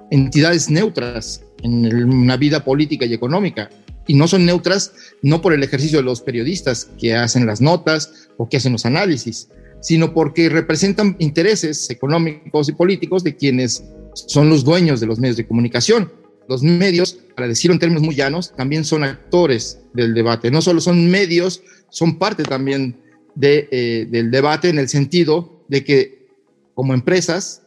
entidades 0.10 0.70
neutras 0.70 1.44
en 1.64 1.86
una 2.06 2.38
vida 2.38 2.64
política 2.64 3.06
y 3.06 3.14
económica. 3.14 3.70
Y 4.08 4.16
no 4.16 4.28
son 4.28 4.46
neutras 4.46 4.94
no 5.22 5.42
por 5.42 5.54
el 5.54 5.64
ejercicio 5.64 6.00
de 6.00 6.04
los 6.04 6.22
periodistas 6.22 6.90
que 7.00 7.16
hacen 7.16 7.46
las 7.46 7.62
notas 7.62 8.30
o 8.38 8.50
que 8.50 8.58
hacen 8.58 8.74
los 8.74 8.86
análisis, 8.86 9.50
sino 9.80 10.14
porque 10.14 10.50
representan 10.50 11.16
intereses 11.20 11.90
económicos 11.90 12.70
y 12.70 12.74
políticos 12.74 13.24
de 13.24 13.36
quienes 13.36 13.84
son 14.14 14.50
los 14.50 14.64
dueños 14.64 15.00
de 15.00 15.08
los 15.08 15.20
medios 15.20 15.38
de 15.38 15.48
comunicación. 15.48 16.12
Los 16.48 16.64
medios, 16.64 17.20
para 17.36 17.48
decirlo 17.48 17.74
en 17.74 17.80
términos 17.80 18.04
muy 18.04 18.16
llanos, 18.16 18.54
también 18.56 18.84
son 18.84 19.04
actores 19.04 19.80
del 19.94 20.14
debate. 20.14 20.52
No 20.52 20.62
solo 20.62 20.82
son 20.82 21.10
medios, 21.10 21.62
son 21.90 22.18
parte 22.18 22.44
también 22.44 23.00
de, 23.36 23.68
eh, 23.72 24.08
del 24.10 24.32
debate 24.32 24.70
en 24.70 24.80
el 24.80 24.90
sentido 24.90 25.64
de 25.68 25.84
que 25.84 26.28
como 26.74 26.94
empresas 26.94 27.62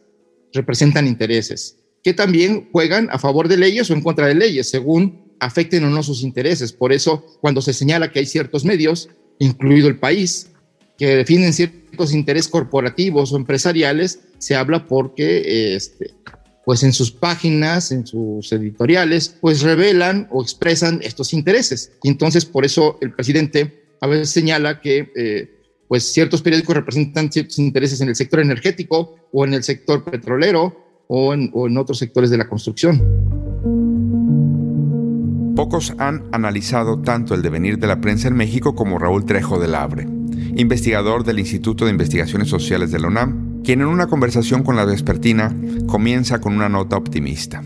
representan 0.53 1.07
intereses 1.07 1.77
que 2.05 2.13
también 2.13 2.69
juegan 2.71 3.09
a 3.11 3.17
favor 3.17 3.47
de 3.47 3.57
leyes 3.57 3.89
o 3.89 3.93
en 3.93 4.01
contra 4.01 4.27
de 4.27 4.35
leyes, 4.35 4.69
según 4.69 5.33
afecten 5.39 5.83
o 5.85 5.89
no 5.89 6.03
sus 6.03 6.21
intereses. 6.21 6.71
Por 6.71 6.93
eso, 6.93 7.25
cuando 7.41 7.63
se 7.63 7.73
señala 7.73 8.11
que 8.11 8.19
hay 8.19 8.27
ciertos 8.27 8.63
medios, 8.63 9.09
incluido 9.39 9.87
el 9.87 9.97
país, 9.97 10.51
que 10.99 11.15
definen 11.15 11.51
ciertos 11.51 12.13
intereses 12.13 12.47
corporativos 12.47 13.33
o 13.33 13.37
empresariales, 13.37 14.19
se 14.45 14.55
habla 14.55 14.85
porque 14.85 15.75
este, 15.75 16.13
pues 16.65 16.83
en 16.83 16.93
sus 16.93 17.09
páginas, 17.11 17.91
en 17.91 18.05
sus 18.05 18.51
editoriales, 18.51 19.37
pues 19.41 19.63
revelan 19.63 20.27
o 20.29 20.43
expresan 20.43 20.99
estos 21.01 21.33
intereses. 21.33 21.93
Y 22.03 22.09
entonces 22.09 22.45
por 22.45 22.63
eso 22.63 22.99
el 23.01 23.11
presidente 23.11 23.95
a 24.01 24.07
veces 24.07 24.29
señala 24.29 24.81
que 24.81 25.11
eh, 25.15 25.49
pues 25.87 26.13
ciertos 26.13 26.43
periódicos 26.43 26.75
representan 26.75 27.31
ciertos 27.31 27.57
intereses 27.57 28.01
en 28.01 28.09
el 28.09 28.15
sector 28.15 28.39
energético 28.39 29.15
o 29.31 29.45
en 29.45 29.55
el 29.55 29.63
sector 29.63 30.03
petrolero 30.03 31.03
o 31.07 31.33
en, 31.33 31.49
o 31.51 31.65
en 31.65 31.79
otros 31.79 31.97
sectores 31.97 32.29
de 32.29 32.37
la 32.37 32.47
construcción. 32.47 33.01
Pocos 35.55 35.91
han 35.97 36.25
analizado 36.31 37.01
tanto 37.01 37.33
el 37.33 37.41
devenir 37.41 37.79
de 37.79 37.87
la 37.87 37.99
prensa 37.99 38.27
en 38.27 38.35
México 38.35 38.75
como 38.75 38.99
Raúl 38.99 39.25
Trejo 39.25 39.59
de 39.59 39.69
Labre, 39.69 40.03
investigador 40.55 41.23
del 41.23 41.39
Instituto 41.39 41.85
de 41.85 41.91
Investigaciones 41.91 42.49
Sociales 42.49 42.91
de 42.91 42.99
la 42.99 43.07
UNAM, 43.07 43.44
quien 43.65 43.81
en 43.81 43.87
una 43.87 44.07
conversación 44.07 44.63
con 44.63 44.75
la 44.75 44.85
vespertina 44.85 45.53
comienza 45.87 46.39
con 46.39 46.53
una 46.53 46.69
nota 46.69 46.95
optimista. 46.97 47.63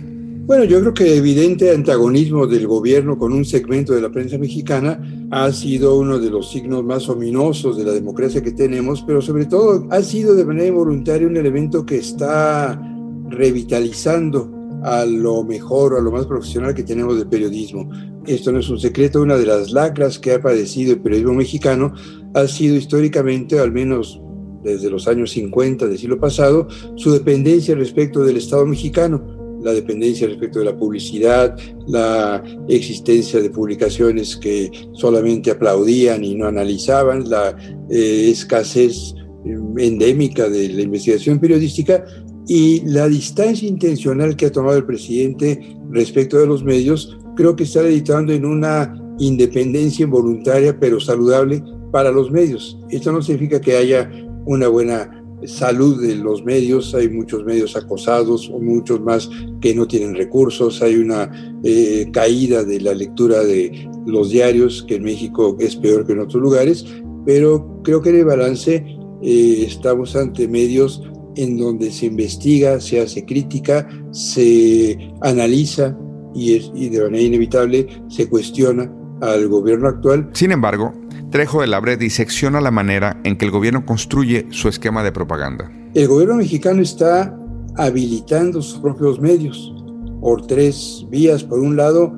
Bueno, 0.50 0.64
yo 0.64 0.80
creo 0.80 0.94
que 0.96 1.18
evidente 1.18 1.72
antagonismo 1.72 2.48
del 2.48 2.66
gobierno 2.66 3.20
con 3.20 3.34
un 3.34 3.46
segmento 3.46 3.94
de 3.94 4.02
la 4.02 4.10
prensa 4.10 4.40
mexicana 4.40 5.00
ha 5.30 5.52
sido 5.52 6.00
uno 6.00 6.18
de 6.18 6.32
los 6.32 6.50
signos 6.50 6.84
más 6.84 7.08
ominosos 7.08 7.78
de 7.78 7.84
la 7.84 7.92
democracia 7.92 8.42
que 8.42 8.54
tenemos, 8.54 9.04
pero 9.04 9.22
sobre 9.22 9.46
todo 9.46 9.88
ha 9.92 10.02
sido 10.02 10.34
de 10.34 10.46
manera 10.46 10.70
involuntaria 10.70 11.28
un 11.28 11.38
elemento 11.38 11.86
que 11.86 11.98
está 11.98 12.82
revitalizando 13.28 14.52
a 14.84 15.06
lo 15.06 15.44
mejor, 15.44 15.96
a 15.96 16.02
lo 16.02 16.12
más 16.12 16.26
profesional 16.26 16.74
que 16.74 16.84
tenemos 16.84 17.18
del 17.18 17.28
periodismo. 17.28 17.88
Esto 18.26 18.52
no 18.52 18.60
es 18.60 18.70
un 18.70 18.80
secreto, 18.80 19.22
una 19.22 19.38
de 19.38 19.46
las 19.46 19.72
lacras 19.72 20.18
que 20.18 20.34
ha 20.34 20.42
padecido 20.42 20.94
el 20.94 21.02
periodismo 21.02 21.34
mexicano 21.34 21.94
ha 22.34 22.48
sido 22.48 22.76
históricamente, 22.76 23.60
al 23.60 23.72
menos 23.72 24.20
desde 24.64 24.90
los 24.90 25.08
años 25.08 25.32
50 25.32 25.88
del 25.88 25.98
siglo 25.98 26.20
pasado, 26.20 26.68
su 26.96 27.12
dependencia 27.12 27.76
respecto 27.76 28.24
del 28.24 28.38
Estado 28.38 28.66
mexicano 28.66 29.40
la 29.62 29.74
dependencia 29.74 30.28
respecto 30.28 30.60
de 30.60 30.66
la 30.66 30.78
publicidad, 30.78 31.58
la 31.88 32.44
existencia 32.68 33.42
de 33.42 33.50
publicaciones 33.50 34.38
que 34.38 34.72
solamente 34.94 35.52
aplaudían 35.52 36.24
y 36.24 36.36
no 36.36 36.48
analizaban, 36.48 37.30
la 37.30 37.56
eh, 37.90 38.30
escasez 38.30 39.16
eh, 39.46 39.58
endémica 39.78 40.50
de 40.50 40.70
la 40.70 40.82
investigación 40.82 41.40
periodística 41.40 42.06
y 42.48 42.82
la 42.86 43.08
distancia 43.08 43.68
intencional 43.68 44.36
que 44.36 44.48
ha 44.48 44.52
tomado 44.52 44.78
el 44.78 44.86
presidente 44.86 45.78
respecto 45.92 46.38
de 46.38 46.48
los 46.48 46.64
medios, 46.64 47.18
creo 47.36 47.56
que 47.56 47.64
está 47.64 47.82
editando 47.82 48.34
en 48.34 48.46
una 48.46 48.96
independencia 49.20 50.04
involuntaria 50.04 50.80
pero 50.80 51.00
saludable 51.00 51.62
para 51.92 52.12
los 52.12 52.32
medios. 52.32 52.80
Esto 52.90 53.12
no 53.12 53.22
significa 53.22 53.60
que 53.60 53.76
haya 53.76 54.10
una 54.46 54.68
buena 54.68 55.20
salud 55.46 56.02
de 56.02 56.16
los 56.16 56.44
medios, 56.44 56.94
hay 56.94 57.10
muchos 57.10 57.46
medios 57.46 57.76
acosados 57.76 58.50
o 58.54 58.60
muchos 58.60 59.00
más 59.02 59.30
que 59.62 59.74
no 59.74 59.88
tienen 59.88 60.16
recursos, 60.16 60.82
hay 60.82 60.96
una 60.96 61.32
eh, 61.64 62.10
caída 62.12 62.64
de 62.64 62.82
la 62.82 62.94
lectura 62.94 63.44
de 63.44 63.88
los 64.06 64.32
diarios, 64.32 64.84
que 64.88 64.96
en 64.96 65.04
México 65.04 65.56
es 65.60 65.76
peor 65.76 66.06
que 66.06 66.14
en 66.14 66.20
otros 66.20 66.42
lugares, 66.42 66.86
pero 67.26 67.82
creo 67.84 68.02
que 68.02 68.10
en 68.10 68.18
el 68.18 68.26
balance 68.26 68.84
eh, 69.22 69.64
estamos 69.66 70.16
ante 70.16 70.48
medios 70.48 71.04
en 71.36 71.58
donde 71.58 71.92
se 71.92 72.08
investiga, 72.08 72.80
se 72.82 73.00
hace 73.00 73.26
crítica, 73.26 73.88
se 74.12 74.98
analiza 75.22 75.98
y, 76.34 76.56
es, 76.56 76.72
y 76.76 76.90
de 76.90 77.02
manera 77.02 77.24
inevitable 77.24 77.88
se 78.10 78.28
cuestiona 78.28 78.92
al 79.22 79.48
gobierno 79.48 79.88
actual. 79.88 80.30
Sin 80.34 80.52
embargo, 80.52 80.94
Trejo 81.32 81.62
de 81.62 81.68
Labre 81.68 81.98
disecciona 81.98 82.60
la 82.62 82.72
manera 82.72 83.20
en 83.24 83.38
que 83.38 83.46
el 83.46 83.52
gobierno 83.52 83.86
construye 83.86 84.48
su 84.50 84.68
esquema 84.68 85.04
de 85.04 85.12
propaganda. 85.12 85.72
El 85.94 86.08
gobierno 86.08 86.36
mexicano 86.36 86.82
está 86.82 87.38
habilitando 87.76 88.62
sus 88.62 88.80
propios 88.80 89.20
medios 89.20 89.74
por 90.22 90.46
tres 90.48 91.06
vías. 91.10 91.44
Por 91.44 91.60
un 91.60 91.76
lado, 91.76 92.14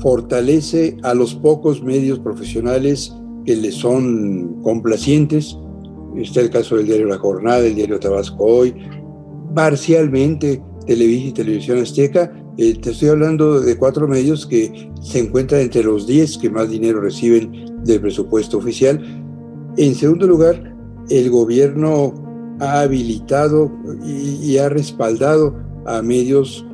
fortalece 0.00 0.96
a 1.02 1.14
los 1.14 1.34
pocos 1.34 1.82
medios 1.82 2.18
profesionales 2.20 3.12
que 3.44 3.56
le 3.56 3.72
son 3.72 4.62
complacientes 4.62 5.56
Está 6.16 6.40
el 6.42 6.50
caso 6.50 6.76
del 6.76 6.86
diario 6.86 7.06
La 7.06 7.18
Jornada, 7.18 7.60
el 7.60 7.74
diario 7.74 7.98
Tabasco 7.98 8.44
Hoy. 8.44 8.74
Parcialmente 9.54 10.62
Televisa 10.86 11.28
y 11.28 11.32
Televisión 11.32 11.78
Azteca. 11.78 12.32
Eh, 12.58 12.78
te 12.80 12.90
estoy 12.90 13.08
hablando 13.08 13.60
de 13.60 13.76
cuatro 13.76 14.06
medios 14.06 14.46
que 14.46 14.90
se 15.00 15.20
encuentran 15.20 15.62
entre 15.62 15.82
los 15.82 16.06
10 16.06 16.38
que 16.38 16.50
más 16.50 16.70
dinero 16.70 17.00
reciben 17.00 17.82
del 17.84 18.00
presupuesto 18.00 18.58
oficial. 18.58 19.00
En 19.76 19.94
segundo 19.94 20.26
lugar, 20.26 20.76
el 21.08 21.30
gobierno 21.30 22.14
ha 22.60 22.80
habilitado 22.80 23.72
y, 24.04 24.56
ha 24.58 24.68
respaldado 24.68 25.56
a 25.86 26.02
medios 26.02 26.64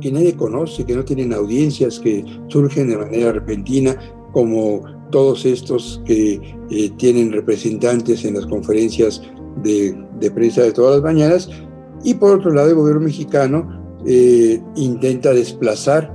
que 0.00 0.10
nadie 0.10 0.34
conoce, 0.34 0.84
que 0.84 0.94
no 0.94 1.04
tienen 1.04 1.32
audiencias, 1.32 1.98
que 1.98 2.24
surgen 2.48 2.88
de 2.88 2.96
manera 2.96 3.32
repentina, 3.32 3.96
como 4.32 4.82
todos 5.10 5.44
estos 5.44 6.02
que 6.04 6.40
eh, 6.70 6.90
tienen 6.96 7.32
representantes 7.32 8.24
en 8.24 8.34
las 8.34 8.46
conferencias 8.46 9.22
de, 9.62 10.30
prensa 10.34 10.62
de 10.62 10.72
todas 10.72 10.96
las 10.96 11.02
mañanas. 11.02 11.50
Y 12.02 12.14
por 12.14 12.38
otro 12.38 12.52
lado, 12.52 12.70
el 12.70 12.74
gobierno 12.74 13.02
mexicano 13.02 13.98
eh, 14.06 14.62
intenta 14.76 15.32
desplazar, 15.32 16.14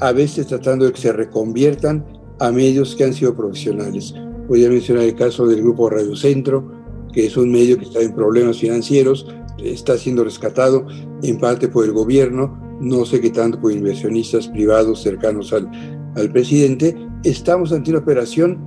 a 0.00 0.12
veces 0.12 0.46
tratando 0.46 0.86
de 0.86 0.92
que 0.92 1.00
se 1.00 1.12
reconviertan 1.12 2.04
a 2.40 2.50
medios 2.50 2.96
que 2.96 3.04
han 3.04 3.12
sido 3.12 3.36
profesionales. 3.36 4.14
Voy 4.48 4.64
a 4.64 4.68
mencionar 4.68 5.04
el 5.04 5.14
caso 5.14 5.46
del 5.46 5.62
grupo 5.62 5.90
Radio 5.90 6.16
Centro, 6.16 6.70
que 7.12 7.26
es 7.26 7.36
un 7.36 7.52
medio 7.52 7.78
que 7.78 7.84
está 7.84 8.00
en 8.00 8.14
problemas 8.14 8.58
financieros, 8.58 9.26
está 9.62 9.96
siendo 9.96 10.24
rescatado 10.24 10.86
en 11.22 11.38
parte 11.38 11.68
por 11.68 11.84
el 11.84 11.92
gobierno, 11.92 12.58
no 12.80 13.04
sé 13.04 13.20
qué 13.20 13.30
tanto 13.30 13.60
por 13.60 13.70
inversionistas 13.70 14.48
privados 14.48 15.02
cercanos 15.02 15.52
al, 15.52 15.70
al 16.16 16.32
presidente, 16.32 16.96
estamos 17.22 17.72
ante 17.72 17.90
una 17.90 18.00
operación 18.00 18.58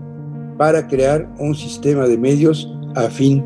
para 0.57 0.87
crear 0.87 1.33
un 1.39 1.53
sistema 1.55 2.07
de 2.07 2.17
medios 2.17 2.71
afín 2.95 3.43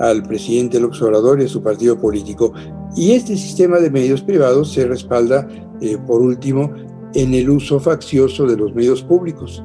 al 0.00 0.22
presidente 0.22 0.80
López 0.80 1.00
Obrador 1.02 1.40
y 1.40 1.44
a 1.44 1.48
su 1.48 1.62
partido 1.62 1.98
político. 1.98 2.52
Y 2.96 3.12
este 3.12 3.36
sistema 3.36 3.78
de 3.78 3.90
medios 3.90 4.22
privados 4.22 4.72
se 4.72 4.86
respalda, 4.86 5.48
eh, 5.80 5.98
por 6.06 6.20
último, 6.20 6.72
en 7.14 7.34
el 7.34 7.50
uso 7.50 7.80
faccioso 7.80 8.46
de 8.46 8.56
los 8.56 8.74
medios 8.74 9.02
públicos. 9.02 9.62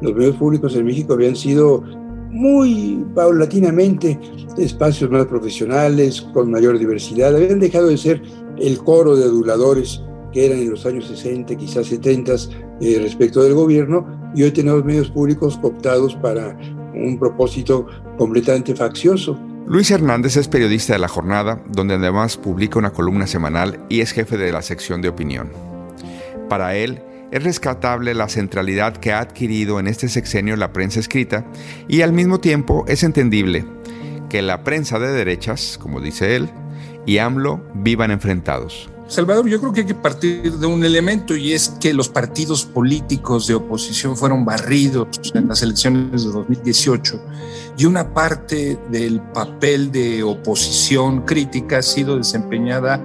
Los 0.00 0.14
medios 0.14 0.36
públicos 0.36 0.74
en 0.76 0.86
México 0.86 1.14
habían 1.14 1.36
sido 1.36 1.82
muy 2.30 3.04
paulatinamente 3.14 4.18
espacios 4.58 5.10
más 5.10 5.26
profesionales, 5.26 6.20
con 6.20 6.50
mayor 6.50 6.78
diversidad, 6.78 7.34
habían 7.34 7.60
dejado 7.60 7.88
de 7.88 7.96
ser 7.96 8.22
el 8.58 8.78
coro 8.78 9.16
de 9.16 9.24
aduladores 9.24 10.02
que 10.32 10.46
eran 10.46 10.58
en 10.58 10.70
los 10.70 10.84
años 10.84 11.06
60, 11.06 11.56
quizás 11.56 11.86
70, 11.86 12.34
eh, 12.80 12.98
respecto 13.00 13.42
del 13.42 13.54
gobierno, 13.54 14.06
y 14.34 14.42
hoy 14.42 14.50
tenemos 14.50 14.84
medios 14.84 15.10
públicos 15.10 15.56
cooptados 15.56 16.14
para 16.16 16.58
un 16.94 17.18
propósito 17.18 17.86
completamente 18.18 18.74
faccioso. 18.74 19.38
Luis 19.68 19.90
Hernández 19.90 20.36
es 20.36 20.46
periodista 20.46 20.92
de 20.92 21.00
La 21.00 21.08
Jornada, 21.08 21.60
donde 21.68 21.94
además 21.94 22.36
publica 22.36 22.78
una 22.78 22.92
columna 22.92 23.26
semanal 23.26 23.84
y 23.88 24.00
es 24.00 24.12
jefe 24.12 24.36
de 24.36 24.52
la 24.52 24.62
sección 24.62 25.02
de 25.02 25.08
opinión. 25.08 25.50
Para 26.48 26.76
él, 26.76 27.02
es 27.32 27.42
rescatable 27.42 28.14
la 28.14 28.28
centralidad 28.28 28.96
que 28.96 29.12
ha 29.12 29.18
adquirido 29.18 29.80
en 29.80 29.88
este 29.88 30.08
sexenio 30.08 30.54
la 30.54 30.72
prensa 30.72 31.00
escrita 31.00 31.44
y 31.88 32.02
al 32.02 32.12
mismo 32.12 32.38
tiempo 32.38 32.84
es 32.86 33.02
entendible 33.02 33.64
que 34.28 34.40
la 34.40 34.62
prensa 34.62 35.00
de 35.00 35.08
derechas, 35.08 35.78
como 35.82 36.00
dice 36.00 36.36
él, 36.36 36.48
y 37.04 37.18
AMLO 37.18 37.60
vivan 37.74 38.12
enfrentados. 38.12 38.88
Salvador, 39.08 39.48
yo 39.48 39.60
creo 39.60 39.72
que 39.72 39.80
hay 39.80 39.86
que 39.86 39.94
partir 39.94 40.52
de 40.52 40.66
un 40.66 40.84
elemento 40.84 41.34
y 41.36 41.52
es 41.52 41.70
que 41.80 41.92
los 41.92 42.08
partidos 42.08 42.64
políticos 42.64 43.46
de 43.48 43.54
oposición 43.54 44.16
fueron 44.16 44.44
barridos 44.44 45.08
en 45.34 45.48
las 45.48 45.62
elecciones 45.62 46.24
de 46.24 46.30
2018 46.30 47.20
y 47.78 47.84
una 47.84 48.14
parte 48.14 48.78
del 48.90 49.20
papel 49.20 49.92
de 49.92 50.22
oposición 50.22 51.22
crítica 51.22 51.78
ha 51.78 51.82
sido 51.82 52.16
desempeñada 52.16 53.00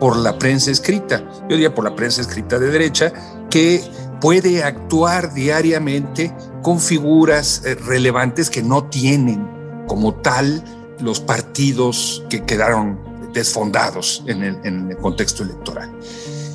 por 0.00 0.16
la 0.16 0.38
prensa 0.38 0.70
escrita, 0.70 1.24
yo 1.42 1.56
diría 1.56 1.74
por 1.74 1.84
la 1.84 1.94
prensa 1.94 2.20
escrita 2.20 2.58
de 2.58 2.70
derecha, 2.70 3.12
que 3.50 3.82
puede 4.20 4.64
actuar 4.64 5.32
diariamente 5.32 6.34
con 6.62 6.80
figuras 6.80 7.62
eh, 7.64 7.74
relevantes 7.74 8.50
que 8.50 8.62
no 8.62 8.84
tienen 8.84 9.46
como 9.86 10.14
tal 10.14 10.62
los 11.00 11.20
partidos 11.20 12.24
que 12.28 12.44
quedaron 12.44 12.98
desfondados 13.32 14.24
en 14.26 14.42
el, 14.42 14.58
en 14.64 14.90
el 14.90 14.96
contexto 14.96 15.44
electoral. 15.44 15.90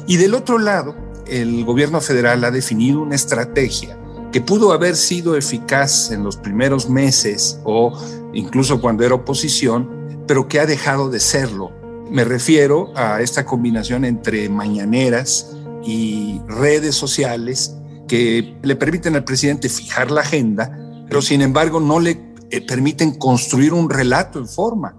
Y 0.07 0.17
del 0.17 0.33
otro 0.33 0.59
lado, 0.59 0.95
el 1.27 1.63
gobierno 1.63 2.01
federal 2.01 2.43
ha 2.43 2.51
definido 2.51 3.01
una 3.01 3.15
estrategia 3.15 3.97
que 4.31 4.41
pudo 4.41 4.71
haber 4.71 4.95
sido 4.95 5.35
eficaz 5.35 6.11
en 6.11 6.23
los 6.23 6.37
primeros 6.37 6.89
meses 6.89 7.59
o 7.63 7.97
incluso 8.33 8.79
cuando 8.79 9.03
era 9.03 9.15
oposición, 9.15 10.23
pero 10.27 10.47
que 10.47 10.59
ha 10.59 10.65
dejado 10.65 11.09
de 11.09 11.19
serlo. 11.19 11.71
Me 12.09 12.23
refiero 12.23 12.91
a 12.95 13.21
esta 13.21 13.45
combinación 13.45 14.05
entre 14.05 14.49
mañaneras 14.49 15.55
y 15.83 16.41
redes 16.47 16.95
sociales 16.95 17.75
que 18.07 18.55
le 18.61 18.75
permiten 18.75 19.15
al 19.15 19.23
presidente 19.23 19.69
fijar 19.69 20.11
la 20.11 20.21
agenda, 20.21 20.77
pero 21.07 21.21
sin 21.21 21.41
embargo 21.41 21.79
no 21.79 21.99
le 21.99 22.21
eh, 22.49 22.61
permiten 22.61 23.17
construir 23.17 23.73
un 23.73 23.89
relato 23.89 24.39
en 24.39 24.47
forma 24.47 24.97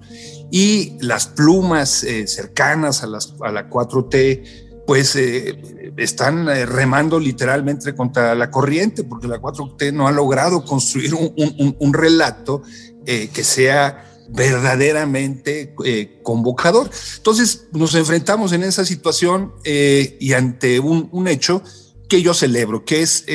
y 0.51 0.99
las 1.01 1.27
plumas 1.27 2.05
eh, 2.05 2.27
cercanas 2.27 3.03
a, 3.03 3.07
a 3.07 3.53
la 3.53 3.71
4T 3.71 4.62
pues 4.87 5.17
eh, 5.17 5.93
están 5.97 6.49
eh, 6.49 6.67
remando 6.67 7.19
literalmente 7.21 7.95
contra 7.95 8.35
la 8.35 8.51
corriente, 8.51 9.05
porque 9.05 9.29
la 9.29 9.41
4T 9.41 9.93
no 9.93 10.09
ha 10.09 10.13
logrado 10.13 10.65
construir 10.65 11.15
un, 11.15 11.95
relato 11.95 12.63
que 13.05 13.45
sea 13.45 14.05
verdaderamente 14.29 15.75
convocador. 16.23 16.89
Entonces 17.17 17.67
nos 17.73 17.95
enfrentamos 17.95 18.53
en 18.53 18.63
esa 18.63 18.85
situación 18.85 19.53
y 19.65 20.33
ante 20.33 20.79
un, 20.79 21.29
hecho 21.29 21.63
que 22.09 22.23
yo 22.23 22.33
celebro, 22.33 22.85
que 22.85 23.03
es 23.03 23.27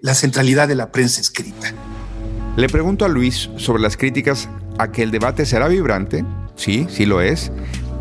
la 0.00 0.14
centralidad 0.14 0.68
de 0.68 0.74
la 0.74 0.90
prensa 0.90 1.20
escrita. 1.20 1.72
Le 2.56 2.68
pregunto 2.68 3.04
a 3.04 3.08
Luis 3.08 3.48
sobre 3.56 3.80
las 3.80 3.96
críticas 3.96 4.48
a 4.78 4.90
que 4.90 5.02
el 5.02 5.12
debate 5.12 5.46
será 5.46 5.68
vibrante 5.68 6.24
sí, 6.56 6.86
sí 6.88 7.06
lo 7.06 7.20
es, 7.20 7.50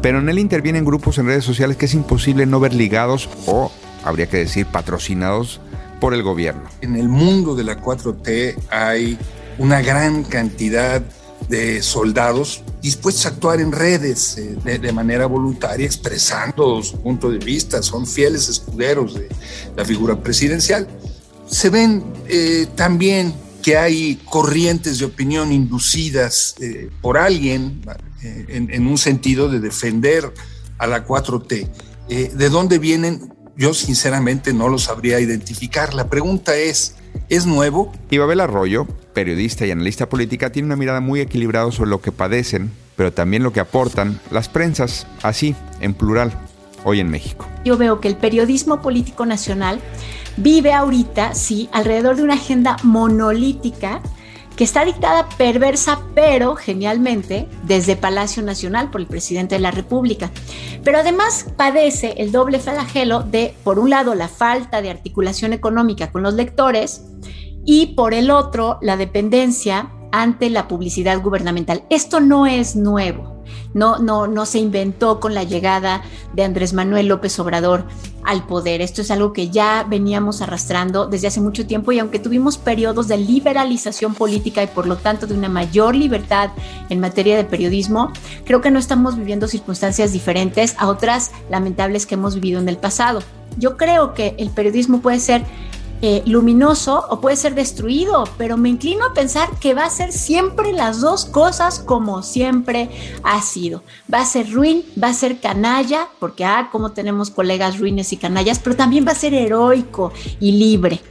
pero 0.02 0.20
en 0.20 0.30
él 0.30 0.40
intervienen 0.40 0.86
grupos 0.86 1.18
en 1.18 1.28
redes 1.28 1.46
sociales 1.46 1.78
que 1.78 1.86
es 1.86 1.94
imposible 1.94 2.46
no 2.46 2.60
ver 2.60 2.74
ligados 2.74 3.30
o, 3.46 3.72
habría 4.04 4.28
que 4.28 4.38
decir, 4.38 4.66
patrocinados 4.66 5.62
por 6.00 6.14
el 6.14 6.24
gobierno. 6.24 6.64
En 6.82 6.96
el 6.96 7.08
mundo 7.08 7.56
de 7.56 7.64
la 7.64 7.80
4T 7.80 8.56
hay 8.70 9.18
una 9.58 9.82
gran 9.82 10.24
cantidad 10.24 11.02
de 11.50 11.82
soldados 11.82 12.64
dispuestos 12.82 13.26
a 13.26 13.30
actuar 13.30 13.60
en 13.60 13.72
redes 13.72 14.38
eh, 14.38 14.80
de, 14.80 14.92
manera 14.92 15.26
voluntaria, 15.26 15.86
expresando 15.86 16.82
su 16.82 17.00
punto 17.02 17.30
de 17.30 17.38
vista, 17.38 17.82
son 17.84 18.08
fieles 18.08 18.50
escuderos 18.50 19.14
de 19.14 19.30
la 19.76 19.86
figura 19.86 20.16
presidencial. 20.16 20.88
Se 21.46 21.70
ven 21.70 22.04
eh, 22.28 22.68
también 22.76 23.34
que 23.62 23.78
hay 23.78 24.20
corrientes 24.26 25.00
de 25.00 25.06
opinión 25.06 25.52
inducidas 25.52 26.56
eh, 26.60 26.90
por 27.02 27.18
alguien 27.18 27.82
eh, 28.24 28.46
en, 28.50 28.88
un 28.88 28.98
sentido 28.98 29.50
de 29.50 29.60
defender 29.60 30.32
a 30.78 30.88
la 30.88 31.06
4T. 31.06 31.70
Eh, 32.10 32.32
¿De 32.34 32.50
dónde 32.50 32.80
vienen? 32.80 33.34
Yo 33.56 33.74
sinceramente 33.74 34.54
no 34.54 34.70
lo 34.70 34.78
sabría 34.78 35.20
identificar. 35.20 35.94
La 35.94 36.08
pregunta 36.08 36.56
es, 36.56 36.96
¿es 37.30 37.46
nuevo? 37.46 37.92
Y 38.10 38.18
Babel 38.18 38.40
Arroyo, 38.40 38.86
periodista 39.14 39.66
y 39.66 39.72
analista 39.72 40.08
política, 40.08 40.52
tiene 40.52 40.68
una 40.68 40.76
mirada 40.76 41.00
muy 41.00 41.20
equilibrada 41.20 41.72
sobre 41.72 41.90
lo 41.90 42.02
que 42.02 42.12
padecen, 42.12 42.72
pero 42.96 43.12
también 43.12 43.44
lo 43.44 43.54
que 43.54 43.60
aportan 43.60 44.20
las 44.32 44.50
prensas, 44.50 45.08
así, 45.24 45.56
en 45.80 45.94
plural, 45.94 46.32
hoy 46.84 47.00
en 47.00 47.10
México. 47.10 47.48
Yo 47.66 47.78
veo 47.78 48.00
que 48.00 48.08
el 48.08 48.18
periodismo 48.18 48.82
político 48.82 49.26
nacional 49.26 49.80
vive 50.38 50.74
ahorita, 50.74 51.34
sí, 51.36 51.70
alrededor 51.72 52.16
de 52.16 52.24
una 52.24 52.36
agenda 52.36 52.78
monolítica 52.84 54.02
que 54.56 54.64
está 54.64 54.86
dictada 54.86 55.28
perversa, 55.38 56.02
pero 56.14 56.56
genialmente, 56.56 57.48
desde 57.64 57.96
Palacio 57.96 58.44
Nacional 58.44 58.92
por 58.92 59.02
el 59.02 59.08
presidente 59.08 59.56
de 59.56 59.62
la 59.62 59.72
República. 59.72 60.32
Pero 60.84 61.00
además 61.00 61.48
padece 61.56 62.16
el 62.18 62.32
doble 62.32 62.60
flagelo 62.60 63.24
de, 63.24 63.56
por 63.64 63.80
un 63.80 63.90
lado, 63.90 64.16
la 64.16 64.28
falta 64.28 64.82
de 64.82 64.90
articulación 64.90 65.54
económica 65.54 66.12
con 66.12 66.24
los 66.24 66.34
lectores 66.34 67.06
y, 67.66 67.96
por 67.96 68.14
el 68.14 68.32
otro, 68.32 68.78
la 68.82 68.98
dependencia 68.98 69.92
ante 70.12 70.50
la 70.50 70.68
publicidad 70.68 71.22
gubernamental. 71.22 71.84
Esto 71.90 72.20
no 72.20 72.46
es 72.46 72.76
nuevo 72.76 73.41
no, 73.74 74.00
no, 74.00 74.28
no 74.28 74.46
se 74.46 74.60
inventó 74.60 75.20
con 75.20 75.34
la 75.34 75.44
llegada 75.44 76.04
de 76.34 76.44
Andrés 76.44 76.74
Manuel 76.74 77.08
López 77.08 77.40
Obrador 77.40 77.86
al 78.24 78.46
poder. 78.46 78.82
Esto 78.82 79.02
es 79.02 79.12
algo 79.12 79.34
que 79.34 79.50
ya 79.50 79.86
veníamos 79.88 80.42
arrastrando 80.42 81.08
desde 81.08 81.28
hace 81.28 81.42
mucho 81.42 81.66
tiempo 81.66 81.92
y 81.92 82.00
aunque 82.00 82.20
tuvimos 82.20 82.58
periodos 82.58 83.08
de 83.08 83.18
liberalización 83.18 84.14
política 84.14 84.64
y 84.64 84.68
por 84.68 84.88
lo 84.88 84.98
tanto 84.98 85.28
de 85.28 85.34
una 85.34 85.50
mayor 85.50 85.96
libertad 85.96 86.52
en 86.90 87.00
materia 87.00 87.36
de 87.36 87.44
periodismo, 87.44 88.12
creo 88.46 88.62
que 88.62 88.72
no 88.72 88.80
estamos 88.80 89.18
viviendo 89.18 89.48
circunstancias 89.48 90.14
diferentes 90.14 90.76
a 90.78 90.88
otras 90.88 91.32
lamentables 91.50 92.06
que 92.06 92.16
hemos 92.16 92.36
vivido 92.36 92.60
en 92.60 92.70
el 92.70 92.78
pasado. 92.78 93.22
Yo 93.58 93.76
creo 93.76 94.14
que 94.14 94.36
el 94.38 94.50
periodismo 94.50 95.02
puede 95.02 95.20
ser 95.20 95.44
eh, 96.02 96.24
luminoso 96.26 97.06
o 97.10 97.22
puede 97.22 97.36
ser 97.36 97.54
destruido, 97.54 98.24
pero 98.38 98.58
me 98.58 98.70
inclino 98.70 99.06
a 99.06 99.14
pensar 99.14 99.50
que 99.60 99.76
va 99.76 99.86
a 99.86 99.90
ser 99.90 100.12
siempre 100.12 100.74
las 100.74 101.00
dos 101.00 101.26
cosas 101.26 101.80
como 101.80 102.24
siempre 102.24 102.90
ha 103.24 103.42
sido. 103.42 103.84
Va 104.12 104.22
a 104.22 104.26
ser 104.26 104.52
ruin, 104.52 104.84
va 105.02 105.10
a 105.10 105.14
ser 105.14 105.40
canalla, 105.40 106.08
porque 106.20 106.44
ah, 106.44 106.70
como 106.72 106.92
tenemos 106.92 107.30
colegas 107.30 107.80
ruines 107.80 108.12
y 108.14 108.18
canallas, 108.18 108.58
pero 108.60 108.76
también 108.76 109.06
va 109.08 109.12
a 109.12 109.16
ser 109.16 109.36
heroico 109.36 110.12
y 110.40 110.54
libre. 110.54 111.02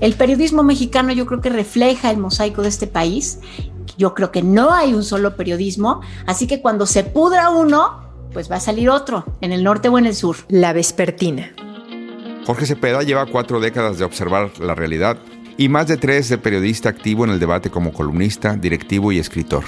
El 0.00 0.12
periodismo 0.12 0.62
mexicano 0.62 1.12
yo 1.12 1.24
creo 1.24 1.40
que 1.40 1.48
refleja 1.48 2.10
el 2.10 2.18
mosaico 2.18 2.60
de 2.60 2.68
este 2.68 2.86
país. 2.86 3.38
Yo 3.96 4.12
creo 4.14 4.30
que 4.30 4.42
no 4.42 4.72
hay 4.72 4.92
un 4.92 5.04
solo 5.04 5.36
periodismo, 5.36 6.00
así 6.26 6.46
que 6.46 6.60
cuando 6.60 6.84
se 6.84 7.04
pudra 7.04 7.48
uno, 7.48 8.02
pues 8.32 8.50
va 8.50 8.56
a 8.56 8.60
salir 8.60 8.90
otro, 8.90 9.24
en 9.40 9.52
el 9.52 9.64
norte 9.64 9.88
o 9.88 9.98
en 9.98 10.04
el 10.04 10.14
sur. 10.14 10.36
La 10.48 10.74
vespertina. 10.74 11.54
Jorge 12.44 12.66
Cepeda 12.66 13.02
lleva 13.02 13.24
cuatro 13.24 13.58
décadas 13.58 13.98
de 13.98 14.04
observar 14.04 14.50
la 14.60 14.74
realidad 14.74 15.16
y 15.56 15.70
más 15.70 15.88
de 15.88 15.96
tres 15.96 16.28
de 16.28 16.36
periodista 16.36 16.90
activo 16.90 17.24
en 17.24 17.30
el 17.30 17.40
debate 17.40 17.70
como 17.70 17.92
columnista, 17.92 18.54
directivo 18.54 19.12
y 19.12 19.18
escritor. 19.18 19.64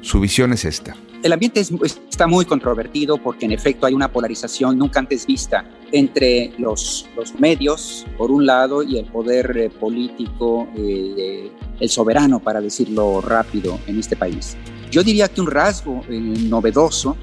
Su 0.00 0.20
visión 0.20 0.52
es 0.52 0.64
esta. 0.64 0.96
El 1.22 1.32
ambiente 1.32 1.60
está 1.60 2.26
muy 2.26 2.44
controvertido 2.44 3.18
porque 3.18 3.44
en 3.44 3.52
efecto 3.52 3.84
hay 3.84 3.92
una 3.92 4.08
polarización 4.08 4.78
nunca 4.78 5.00
antes 5.00 5.26
vista 5.26 5.64
entre 5.92 6.52
los, 6.56 7.06
medios, 7.38 8.06
por 8.16 8.30
un 8.30 8.46
lado, 8.46 8.82
y 8.82 8.98
el 8.98 9.06
poder 9.06 9.56
eh, 9.56 9.70
político, 9.70 10.68
eh, 10.76 11.50
el 11.80 11.88
soberano, 11.88 12.38
para 12.38 12.60
decirlo 12.60 13.20
rápido, 13.20 13.78
en 13.86 13.98
este 13.98 14.14
país. 14.14 14.56
Yo 14.90 15.02
diría 15.02 15.28
que 15.28 15.40
un 15.40 15.48
rasgo 15.48 16.02
eh, 16.08 16.18
novedoso 16.18 17.16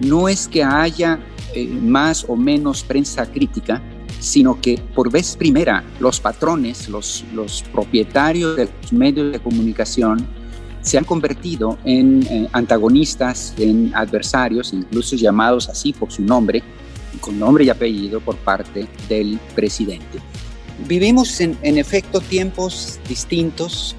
no 0.00 0.28
es 0.28 0.46
que 0.46 0.62
haya 0.62 1.18
más 1.80 2.24
o 2.28 2.36
menos 2.36 2.84
prensa 2.84 3.26
crítica, 3.26 3.82
sino 4.20 4.60
que 4.60 4.80
por 4.94 5.10
vez 5.10 5.36
primera 5.36 5.84
los 6.00 6.20
patrones, 6.20 6.88
los, 6.88 7.24
los 7.34 7.62
propietarios 7.72 8.56
de 8.56 8.68
los 8.82 8.92
medios 8.92 9.32
de 9.32 9.40
comunicación 9.40 10.26
se 10.82 10.98
han 10.98 11.04
convertido 11.04 11.78
en 11.84 12.26
eh, 12.28 12.48
antagonistas, 12.52 13.54
en 13.58 13.92
adversarios, 13.94 14.72
incluso 14.72 15.16
llamados 15.16 15.68
así 15.68 15.92
por 15.92 16.10
su 16.10 16.22
nombre, 16.22 16.62
con 17.20 17.38
nombre 17.38 17.64
y 17.64 17.70
apellido 17.70 18.20
por 18.20 18.36
parte 18.36 18.86
del 19.08 19.38
presidente. 19.54 20.18
Vivimos 20.86 21.40
en, 21.40 21.58
en 21.62 21.78
efecto 21.78 22.20
tiempos 22.20 23.00
distintos 23.08 23.96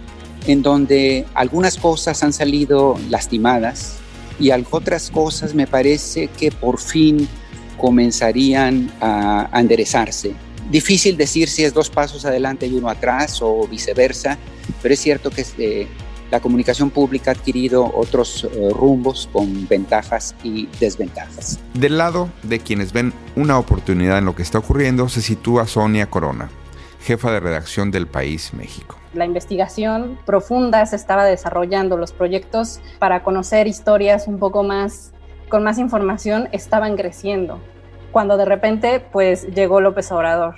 en 0.47 0.63
donde 0.63 1.25
algunas 1.34 1.77
cosas 1.77 2.23
han 2.23 2.34
salido 2.34 2.97
lastimadas 3.10 3.97
y 4.39 4.51
otras 4.71 5.12
cosas 5.12 5.53
me 5.53 5.67
parece 5.67 6.27
que 6.27 6.51
por 6.51 6.79
fin 6.79 7.27
comenzarían 7.79 8.91
a, 9.01 9.49
enderezarse. 9.53 10.33
Difícil 10.69 11.17
decir 11.17 11.49
si 11.49 11.63
es 11.63 11.73
dos 11.73 11.89
pasos 11.89 12.25
adelante 12.25 12.67
y 12.67 12.75
uno 12.75 12.89
atrás 12.89 13.39
o 13.41 13.67
viceversa, 13.67 14.37
pero 14.83 14.93
es 14.93 14.99
cierto 14.99 15.31
que 15.31 15.43
eh, 15.57 15.87
la 16.29 16.39
comunicación 16.39 16.91
pública 16.91 17.31
ha 17.31 17.33
adquirido 17.33 17.91
otros 17.95 18.43
eh, 18.43 18.69
rumbos 18.71 19.27
con 19.31 19.67
ventajas 19.67 20.35
y 20.43 20.67
desventajas. 20.79 21.59
Del 21.73 21.97
lado 21.97 22.29
de 22.43 22.59
quienes 22.59 22.93
ven 22.93 23.13
una 23.35 23.57
oportunidad 23.57 24.19
en 24.19 24.25
lo 24.25 24.35
que 24.35 24.43
está 24.43 24.59
ocurriendo 24.59 25.09
se 25.09 25.21
sitúa 25.21 25.65
Sonia 25.65 26.07
Corona, 26.07 26.49
jefa 27.01 27.31
de 27.31 27.39
redacción 27.39 27.89
del 27.89 28.05
País 28.05 28.53
México. 28.53 28.95
La 29.13 29.25
investigación 29.25 30.19
profunda 30.25 30.85
se 30.85 30.95
estaba 30.95 31.25
desarrollando, 31.25 31.97
los 31.97 32.11
proyectos 32.11 32.79
para 32.99 33.23
conocer 33.23 33.65
historias 33.65 34.27
un 34.27 34.37
poco 34.37 34.61
más 34.61 35.11
con 35.49 35.63
más 35.63 35.77
información 35.77 36.47
estaban 36.51 36.95
creciendo, 36.95 37.59
cuando 38.12 38.38
de 38.38 38.45
repente 38.45 38.99
pues 38.99 39.47
llegó 39.53 39.81
López 39.81 40.12
Obrador. 40.12 40.55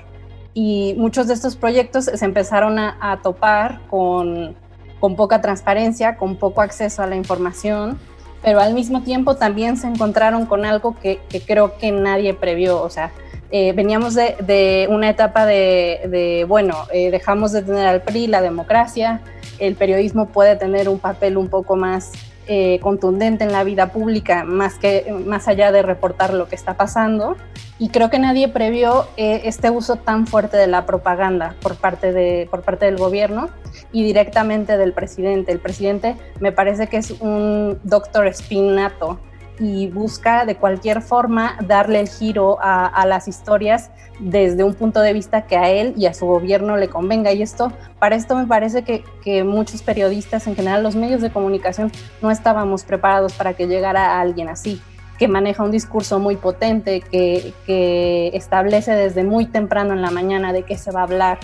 Y 0.53 0.95
muchos 0.97 1.27
de 1.27 1.33
estos 1.33 1.55
proyectos 1.55 2.05
se 2.05 2.25
empezaron 2.25 2.77
a, 2.77 3.19
topar 3.23 3.79
con, 3.89 4.55
con 4.99 5.15
poca 5.15 5.39
transparencia, 5.39 6.17
con 6.17 6.35
poco 6.35 6.61
acceso 6.61 7.01
a 7.01 7.07
la 7.07 7.15
información, 7.15 7.97
pero 8.41 8.59
al 8.59 8.73
mismo 8.73 9.01
tiempo 9.01 9.35
también 9.35 9.77
se 9.77 9.87
encontraron 9.87 10.45
con 10.45 10.65
algo 10.65 10.95
que, 10.99 11.19
creo 11.45 11.77
que 11.77 11.91
nadie 11.91 12.33
previó, 12.33 12.81
o 12.81 12.89
sea, 12.89 13.11
eh, 13.51 13.73
veníamos 13.73 14.15
de, 14.15 14.87
una 14.89 15.09
etapa 15.09 15.45
de, 15.45 16.45
bueno, 16.47 16.75
eh, 16.91 17.11
dejamos 17.11 17.51
de 17.51 17.61
tener 17.61 17.87
al 17.87 18.01
PRI, 18.01 18.27
la 18.27 18.41
democracia, 18.41 19.21
el 19.59 19.75
periodismo 19.75 20.27
puede 20.27 20.55
tener 20.55 20.89
un 20.89 20.99
papel 20.99 21.37
un 21.37 21.49
poco 21.49 21.75
más 21.75 22.11
eh, 22.53 22.81
contundente 22.81 23.45
en 23.45 23.53
la 23.53 23.63
vida 23.63 23.93
pública, 23.93 24.43
más, 24.43 24.77
que, 24.77 25.15
más 25.25 25.47
allá 25.47 25.71
de 25.71 25.83
reportar 25.83 26.33
lo 26.33 26.49
que 26.49 26.55
está 26.55 26.73
pasando. 26.73 27.37
Y 27.79 27.87
creo 27.87 28.09
que 28.09 28.19
nadie 28.19 28.49
previó 28.49 29.07
eh, 29.15 29.43
este 29.45 29.69
uso 29.69 29.95
tan 29.95 30.27
fuerte 30.27 30.57
de 30.57 30.67
la 30.67 30.85
propaganda 30.85 31.55
por 31.61 31.77
parte, 31.77 32.11
de, 32.11 32.49
por 32.51 32.63
parte 32.63 32.87
del 32.87 32.97
gobierno 32.97 33.49
y 33.93 34.03
directamente 34.03 34.75
del 34.75 34.91
presidente. 34.91 35.53
El 35.53 35.59
presidente 35.59 36.17
me 36.41 36.51
parece 36.51 36.87
que 36.87 36.97
es 36.97 37.11
un 37.21 37.79
doctor 37.83 38.27
espinato 38.27 39.17
y 39.61 39.87
busca 39.87 40.43
de 40.45 40.55
cualquier 40.55 41.03
forma 41.03 41.55
darle 41.61 41.99
el 41.99 42.09
giro 42.09 42.57
a, 42.59 43.05
las 43.05 43.27
historias 43.27 43.91
desde 44.19 44.63
un 44.63 44.73
punto 44.73 45.01
de 45.01 45.13
vista 45.13 45.43
que 45.43 45.55
a 45.55 45.69
él 45.69 45.93
y 45.95 46.07
a 46.07 46.15
su 46.15 46.25
gobierno 46.25 46.77
le 46.77 46.89
convenga. 46.89 47.31
Y 47.31 47.43
esto, 47.43 47.71
para 47.99 48.15
esto 48.15 48.35
me 48.35 48.47
parece 48.47 48.83
que, 48.83 49.43
muchos 49.43 49.83
periodistas, 49.83 50.47
en 50.47 50.55
general 50.55 50.81
los 50.81 50.95
medios 50.95 51.21
de 51.21 51.31
comunicación, 51.31 51.91
no 52.23 52.31
estábamos 52.31 52.83
preparados 52.83 53.33
para 53.33 53.53
que 53.53 53.67
llegara 53.67 54.19
alguien 54.19 54.49
así 54.49 54.81
que 55.19 55.27
maneja 55.27 55.61
un 55.61 55.69
discurso 55.69 56.17
muy 56.17 56.35
potente, 56.35 57.01
que, 57.01 57.53
que, 57.67 58.31
establece 58.33 58.93
desde 58.93 59.23
muy 59.23 59.45
temprano 59.45 59.93
en 59.93 60.01
la 60.01 60.09
mañana 60.09 60.51
de 60.51 60.63
qué 60.63 60.79
se 60.79 60.89
va 60.89 61.01
a 61.01 61.03
hablar 61.03 61.37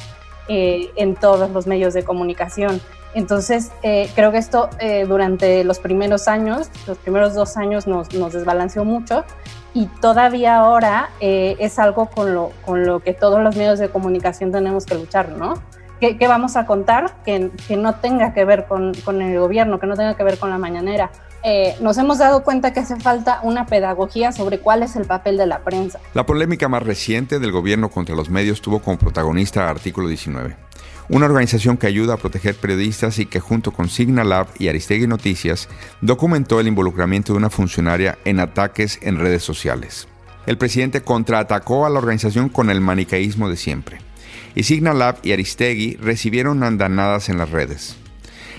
eh, 0.49 0.89
en 0.95 1.13
todos 1.13 1.51
los 1.51 1.67
medios 1.67 1.93
de 1.93 2.03
comunicación, 2.03 2.82
entonces, 3.13 3.72
eh, 3.84 4.10
creo 4.15 4.32
que 4.32 4.38
esto 4.38 4.70
eh, 4.80 5.06
durante 5.08 5.63
los 5.63 5.80
primeros 5.80 6.28
años, 6.28 6.70
los 6.86 6.98
primeros 6.98 7.34
dos 7.34 7.58
años 7.58 7.88
nos, 7.88 8.10
desbalanceó 8.10 8.86
mucho 8.86 9.24
y 9.74 9.88
todavía 10.02 10.58
ahora 10.58 11.10
eh, 11.20 11.56
es 11.60 11.80
algo 11.80 12.08
con 12.08 12.34
lo, 12.34 13.00
que 13.00 13.13
todos 13.13 13.41
los 13.41 13.56
medios 13.56 13.80
de 13.80 13.89
comunicación 13.89 14.52
tenemos 14.52 14.86
que 14.86 14.96
luchar, 14.96 15.30
¿no? 15.30 15.56
¿Qué, 16.00 16.15
vamos 16.28 16.56
a 16.58 16.67
contar 16.67 17.24
que, 17.24 17.50
no 17.76 17.96
tenga 17.96 18.34
que 18.34 18.46
ver 18.46 18.65
con, 18.67 18.93
con, 19.04 19.20
el 19.22 19.39
gobierno, 19.39 19.80
que 19.80 19.88
no 19.88 19.96
tenga 19.96 20.15
que 20.15 20.24
ver 20.24 20.38
con 20.38 20.52
la 20.52 20.60
mañanera? 20.60 21.10
Nos 21.82 21.97
hemos 21.97 22.17
dado 22.17 22.43
cuenta 22.43 22.73
que 22.73 22.82
hace 22.82 22.97
falta 22.97 23.39
una 23.43 23.65
pedagogía 23.65 24.32
sobre 24.32 24.60
cuál 24.60 24.84
es 24.84 24.95
el 24.95 25.06
papel 25.06 25.38
de 25.38 25.47
la 25.47 25.60
prensa. 25.60 26.00
La 26.13 26.26
polémica 26.26 26.67
más 26.67 26.84
reciente 26.84 27.39
del 27.39 27.52
gobierno 27.52 27.89
contra 27.89 28.15
los 28.15 28.30
medios 28.30 28.62
tuvo 28.62 28.80
como 28.80 28.97
protagonista 28.97 29.69
Artículo 29.69 30.08
19 30.08 30.67
una 31.10 31.26
organización 31.26 31.78
que 31.78 31.88
ayuda 31.88 32.15
a 32.15 32.17
proteger 32.17 32.56
periodistas 32.56 33.19
y 33.19 33.26
que 33.26 33.39
junto 33.39 33.71
con 33.71 33.89
Signalab 33.89 34.47
y 34.60 34.67
Aristegui 34.67 35.08
Noticias 35.08 35.69
documentó 36.02 36.60
el 36.60 36.67
involucramiento 36.67 37.34
de 37.34 37.38
una 37.38 37.50
funcionaria 37.50 38.17
en 38.26 38.39
ataques 38.39 39.00
en 39.02 39.17
redes 39.17 39.43
sociales. 39.43 40.08
El 40.45 40.58
presidente 40.58 41.02
contraatacó 41.02 41.86
a 41.86 41.89
la 41.89 42.00
organización 42.00 42.50
con 42.50 42.69
el 42.69 42.82
manicaísmo 42.82 43.50
de 43.50 43.58
siempre, 43.58 44.00
y 44.56 44.63
Signalab 44.63 45.17
y 45.23 45.34
Aristegui 45.34 45.95
recibieron 45.95 46.63
andanadas 46.63 47.30
en 47.30 47.38
las 47.38 47.52
redes. 47.52 47.97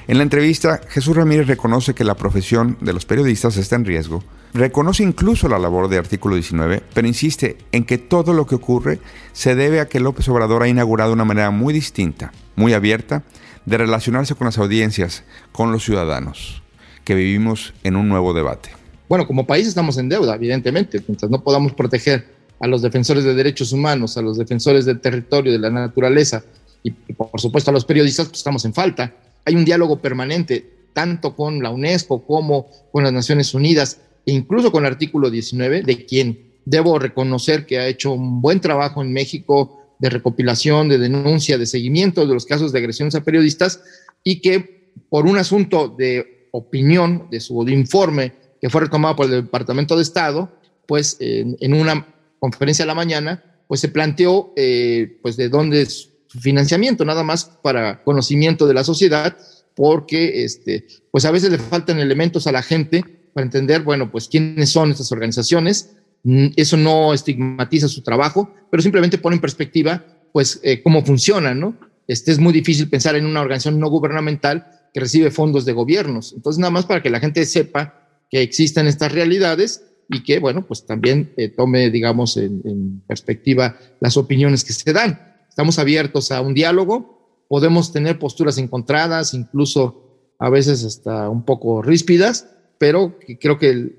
En 0.08 0.16
la 0.16 0.22
entrevista, 0.22 0.80
Jesús 0.88 1.14
Ramírez 1.14 1.48
reconoce 1.48 1.92
que 1.92 2.02
la 2.02 2.16
profesión 2.16 2.78
de 2.80 2.94
los 2.94 3.04
periodistas 3.04 3.58
está 3.58 3.76
en 3.76 3.84
riesgo, 3.84 4.24
reconoce 4.54 5.02
incluso 5.02 5.50
la 5.50 5.58
labor 5.58 5.90
de 5.90 5.98
artículo 5.98 6.34
19, 6.34 6.82
pero 6.94 7.06
insiste 7.06 7.58
en 7.72 7.84
que 7.84 7.98
todo 7.98 8.32
lo 8.32 8.46
que 8.46 8.54
ocurre 8.54 9.00
se 9.34 9.54
debe 9.54 9.80
a 9.80 9.88
que 9.90 10.00
López 10.00 10.26
Obrador 10.30 10.62
ha 10.62 10.68
inaugurado 10.68 11.12
una 11.12 11.26
manera 11.26 11.50
muy 11.50 11.74
distinta, 11.74 12.32
muy 12.56 12.72
abierta, 12.72 13.22
de 13.66 13.76
relacionarse 13.76 14.34
con 14.34 14.46
las 14.46 14.56
audiencias, 14.56 15.24
con 15.52 15.72
los 15.72 15.84
ciudadanos, 15.84 16.62
que 17.04 17.14
vivimos 17.14 17.74
en 17.84 17.94
un 17.94 18.08
nuevo 18.08 18.32
debate. 18.32 18.70
Bueno, 19.10 19.26
como 19.26 19.46
país 19.46 19.68
estamos 19.68 19.98
en 19.98 20.08
deuda, 20.08 20.36
evidentemente, 20.36 21.02
mientras 21.06 21.30
no 21.30 21.42
podamos 21.42 21.74
proteger 21.74 22.34
a 22.60 22.66
los 22.66 22.80
defensores 22.80 23.24
de 23.24 23.34
derechos 23.34 23.72
humanos, 23.72 24.16
a 24.16 24.22
los 24.22 24.38
defensores 24.38 24.86
del 24.86 25.00
territorio, 25.00 25.52
de 25.52 25.58
la 25.58 25.68
naturaleza 25.68 26.42
y, 26.82 26.92
por 26.92 27.38
supuesto 27.38 27.70
a 27.70 27.74
los 27.74 27.84
periodistas, 27.84 28.28
pues 28.28 28.38
estamos 28.38 28.64
en 28.64 28.72
falta 28.72 29.12
hay 29.48 29.54
un 29.54 29.64
diálogo 29.64 30.02
permanente, 30.02 30.90
tanto 30.92 31.34
con 31.34 31.62
la 31.62 31.70
UNESCO 31.70 32.26
como 32.26 32.66
con 32.92 33.02
las 33.02 33.14
Naciones 33.14 33.54
Unidas, 33.54 34.02
e 34.26 34.32
incluso 34.32 34.70
con 34.70 34.84
el 34.84 34.92
artículo 34.92 35.30
19, 35.30 35.80
de 35.82 36.04
quien 36.04 36.60
debo 36.66 36.98
reconocer 36.98 37.64
que 37.64 37.78
ha 37.78 37.86
hecho 37.86 38.12
un 38.12 38.42
buen 38.42 38.60
trabajo 38.60 39.00
en 39.00 39.10
México 39.10 39.94
de 39.98 40.10
recopilación, 40.10 40.90
de 40.90 40.98
denuncia, 40.98 41.56
de 41.56 41.64
seguimiento 41.64 42.26
de 42.26 42.34
los 42.34 42.44
casos 42.44 42.72
de 42.72 42.78
agresiones 42.78 43.14
a 43.14 43.24
periodistas, 43.24 43.80
y 44.22 44.42
que 44.42 44.92
por 45.08 45.24
un 45.24 45.38
asunto 45.38 45.88
de 45.88 46.50
opinión 46.52 47.28
de 47.30 47.40
su 47.40 47.66
informe 47.70 48.34
que 48.60 48.68
fue 48.68 48.82
retomado 48.82 49.16
por 49.16 49.26
el 49.32 49.44
Departamento 49.44 49.96
de 49.96 50.02
Estado, 50.02 50.52
pues 50.86 51.16
en, 51.20 51.72
una 51.72 52.06
conferencia 52.38 52.82
a 52.82 52.86
la 52.86 52.94
mañana, 52.94 53.42
pues 53.66 53.80
se 53.80 53.88
planteó 53.88 54.52
eh, 54.56 55.18
pues 55.22 55.38
de 55.38 55.48
dónde 55.48 55.88
es 56.34 56.40
financiamiento, 56.42 57.04
nada 57.04 57.22
más 57.22 57.44
para 57.62 58.02
conocimiento 58.02 58.66
de 58.66 58.74
la 58.74 58.84
sociedad, 58.84 59.36
porque 59.74 60.44
este, 60.44 60.86
pues 61.10 61.24
a 61.24 61.30
veces 61.30 61.50
le 61.50 61.58
faltan 61.58 61.98
elementos 61.98 62.46
a 62.46 62.52
la 62.52 62.62
gente 62.62 63.04
para 63.32 63.44
entender, 63.44 63.82
bueno, 63.82 64.10
pues 64.10 64.28
quiénes 64.28 64.70
son 64.70 64.90
estas 64.90 65.12
organizaciones. 65.12 65.96
Mm, 66.24 66.48
eso 66.56 66.76
no 66.76 67.14
estigmatiza 67.14 67.88
su 67.88 68.02
trabajo, 68.02 68.52
pero 68.70 68.82
simplemente 68.82 69.18
pone 69.18 69.36
en 69.36 69.40
perspectiva 69.40 70.04
pues 70.32 70.60
eh, 70.62 70.82
cómo 70.82 71.04
funcionan, 71.04 71.60
¿no? 71.60 71.78
Este, 72.06 72.32
es 72.32 72.38
muy 72.38 72.52
difícil 72.52 72.88
pensar 72.88 73.16
en 73.16 73.26
una 73.26 73.40
organización 73.40 73.78
no 73.78 73.88
gubernamental 73.88 74.66
que 74.92 75.00
recibe 75.00 75.30
fondos 75.30 75.64
de 75.64 75.72
gobiernos. 75.72 76.32
Entonces, 76.32 76.58
nada 76.58 76.70
más 76.70 76.86
para 76.86 77.02
que 77.02 77.10
la 77.10 77.20
gente 77.20 77.44
sepa 77.44 78.08
que 78.30 78.42
existen 78.42 78.86
estas 78.86 79.12
realidades 79.12 79.84
y 80.08 80.22
que, 80.22 80.38
bueno, 80.38 80.66
pues 80.66 80.86
también 80.86 81.32
eh, 81.36 81.48
tome, 81.48 81.90
digamos, 81.90 82.36
en, 82.38 83.02
perspectiva 83.06 83.76
las 84.00 84.16
opiniones 84.16 84.64
que 84.64 84.72
se 84.72 84.92
dan. 84.92 85.27
Estamos 85.58 85.80
abiertos 85.80 86.30
a 86.30 86.40
un 86.40 86.54
diálogo, 86.54 87.44
podemos 87.48 87.92
tener 87.92 88.20
posturas 88.20 88.58
encontradas, 88.58 89.34
incluso 89.34 90.32
a 90.38 90.50
veces 90.50 90.84
hasta 90.84 91.28
un 91.28 91.44
poco 91.44 91.82
ríspidas, 91.82 92.48
pero 92.78 93.18
creo 93.40 93.58
que 93.58 93.90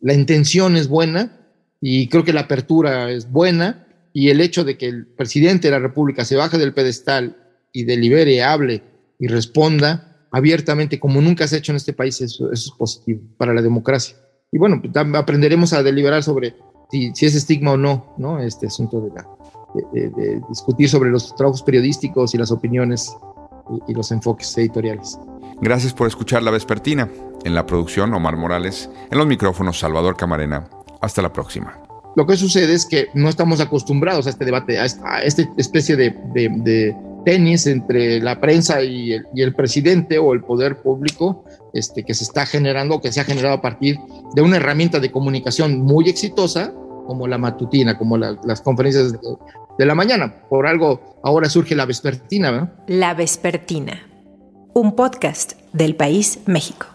la 0.00 0.14
intención 0.14 0.76
es 0.76 0.86
buena 0.86 1.48
y 1.80 2.06
creo 2.06 2.22
que 2.22 2.32
la 2.32 2.42
apertura 2.42 3.10
es 3.10 3.28
buena 3.28 3.88
y 4.12 4.28
el 4.28 4.40
hecho 4.40 4.62
de 4.62 4.78
que 4.78 4.86
el 4.86 5.04
presidente 5.04 5.66
de 5.66 5.72
la 5.72 5.80
República 5.80 6.24
se 6.24 6.36
baje 6.36 6.58
del 6.58 6.74
pedestal 6.74 7.38
y 7.72 7.82
delibere, 7.82 8.44
hable 8.44 8.84
y 9.18 9.26
responda 9.26 10.28
abiertamente 10.30 11.00
como 11.00 11.20
nunca 11.20 11.48
se 11.48 11.56
ha 11.56 11.58
hecho 11.58 11.72
en 11.72 11.76
este 11.76 11.92
país, 11.92 12.20
eso, 12.20 12.52
es 12.52 12.70
positivo 12.70 13.20
para 13.36 13.52
la 13.52 13.62
democracia. 13.62 14.16
Y 14.52 14.58
bueno, 14.58 14.80
pues, 14.80 14.94
aprenderemos 14.94 15.72
a 15.72 15.82
deliberar 15.82 16.22
sobre 16.22 16.54
si, 16.88 17.10
es 17.20 17.34
estigma 17.34 17.72
o 17.72 17.76
no, 17.76 18.14
¿no? 18.16 18.38
Este 18.38 18.68
asunto 18.68 19.00
de, 19.00 19.10
la, 19.10 19.26
de, 19.92 20.40
discutir 20.48 20.88
sobre 20.88 21.10
los 21.10 21.34
trabajos 21.34 21.62
periodísticos 21.62 22.34
y 22.34 22.38
las 22.38 22.50
opiniones 22.50 23.16
y, 23.70 23.92
y 23.92 23.94
los 23.94 24.10
enfoques 24.12 24.56
editoriales. 24.58 25.18
Gracias 25.60 25.92
por 25.92 26.06
escuchar 26.06 26.42
La 26.42 26.50
Vespertina. 26.50 27.08
En 27.44 27.54
la 27.54 27.66
producción, 27.66 28.12
Omar 28.14 28.36
Morales. 28.36 28.88
En 29.10 29.18
los 29.18 29.26
micrófonos, 29.26 29.78
Salvador 29.78 30.16
Camarena. 30.16 30.68
Hasta 31.00 31.20
la 31.20 31.32
próxima. 31.32 31.78
Lo 32.16 32.26
que 32.26 32.36
sucede 32.36 32.74
es 32.74 32.86
que 32.86 33.08
no 33.14 33.28
estamos 33.28 33.60
acostumbrados 33.60 34.26
a 34.26 34.30
este 34.30 34.44
debate, 34.44 34.78
a 34.78 34.84
esta, 34.84 35.42
especie 35.56 35.96
de, 35.96 36.94
tenis 37.24 37.66
entre 37.66 38.20
la 38.20 38.38
prensa 38.38 38.82
y 38.82 39.12
el, 39.12 39.54
presidente 39.54 40.18
o 40.18 40.34
el 40.34 40.42
poder 40.42 40.82
público 40.82 41.44
este, 41.72 42.04
que 42.04 42.14
se 42.14 42.24
está 42.24 42.46
generando, 42.46 43.00
que 43.00 43.10
se 43.10 43.20
ha 43.20 43.24
generado 43.24 43.54
a 43.54 43.62
partir 43.62 43.98
de 44.34 44.42
una 44.42 44.58
herramienta 44.58 45.00
de 45.00 45.10
comunicación 45.10 45.80
muy 45.80 46.08
exitosa 46.08 46.72
como 47.04 47.26
la 47.26 47.38
matutina, 47.38 47.98
como 47.98 48.16
las 48.16 48.60
conferencias 48.62 49.12
de, 49.12 49.18
de, 49.78 49.86
la 49.86 49.94
mañana. 49.94 50.34
Por 50.48 50.66
algo 50.66 51.20
ahora 51.22 51.48
surge 51.48 51.74
la 51.74 51.86
vespertina. 51.86 52.50
¿verdad? 52.50 52.72
La 52.86 53.14
vespertina, 53.14 54.02
un 54.72 54.94
podcast 54.94 55.52
del 55.72 55.96
país 55.96 56.40
México. 56.46 56.93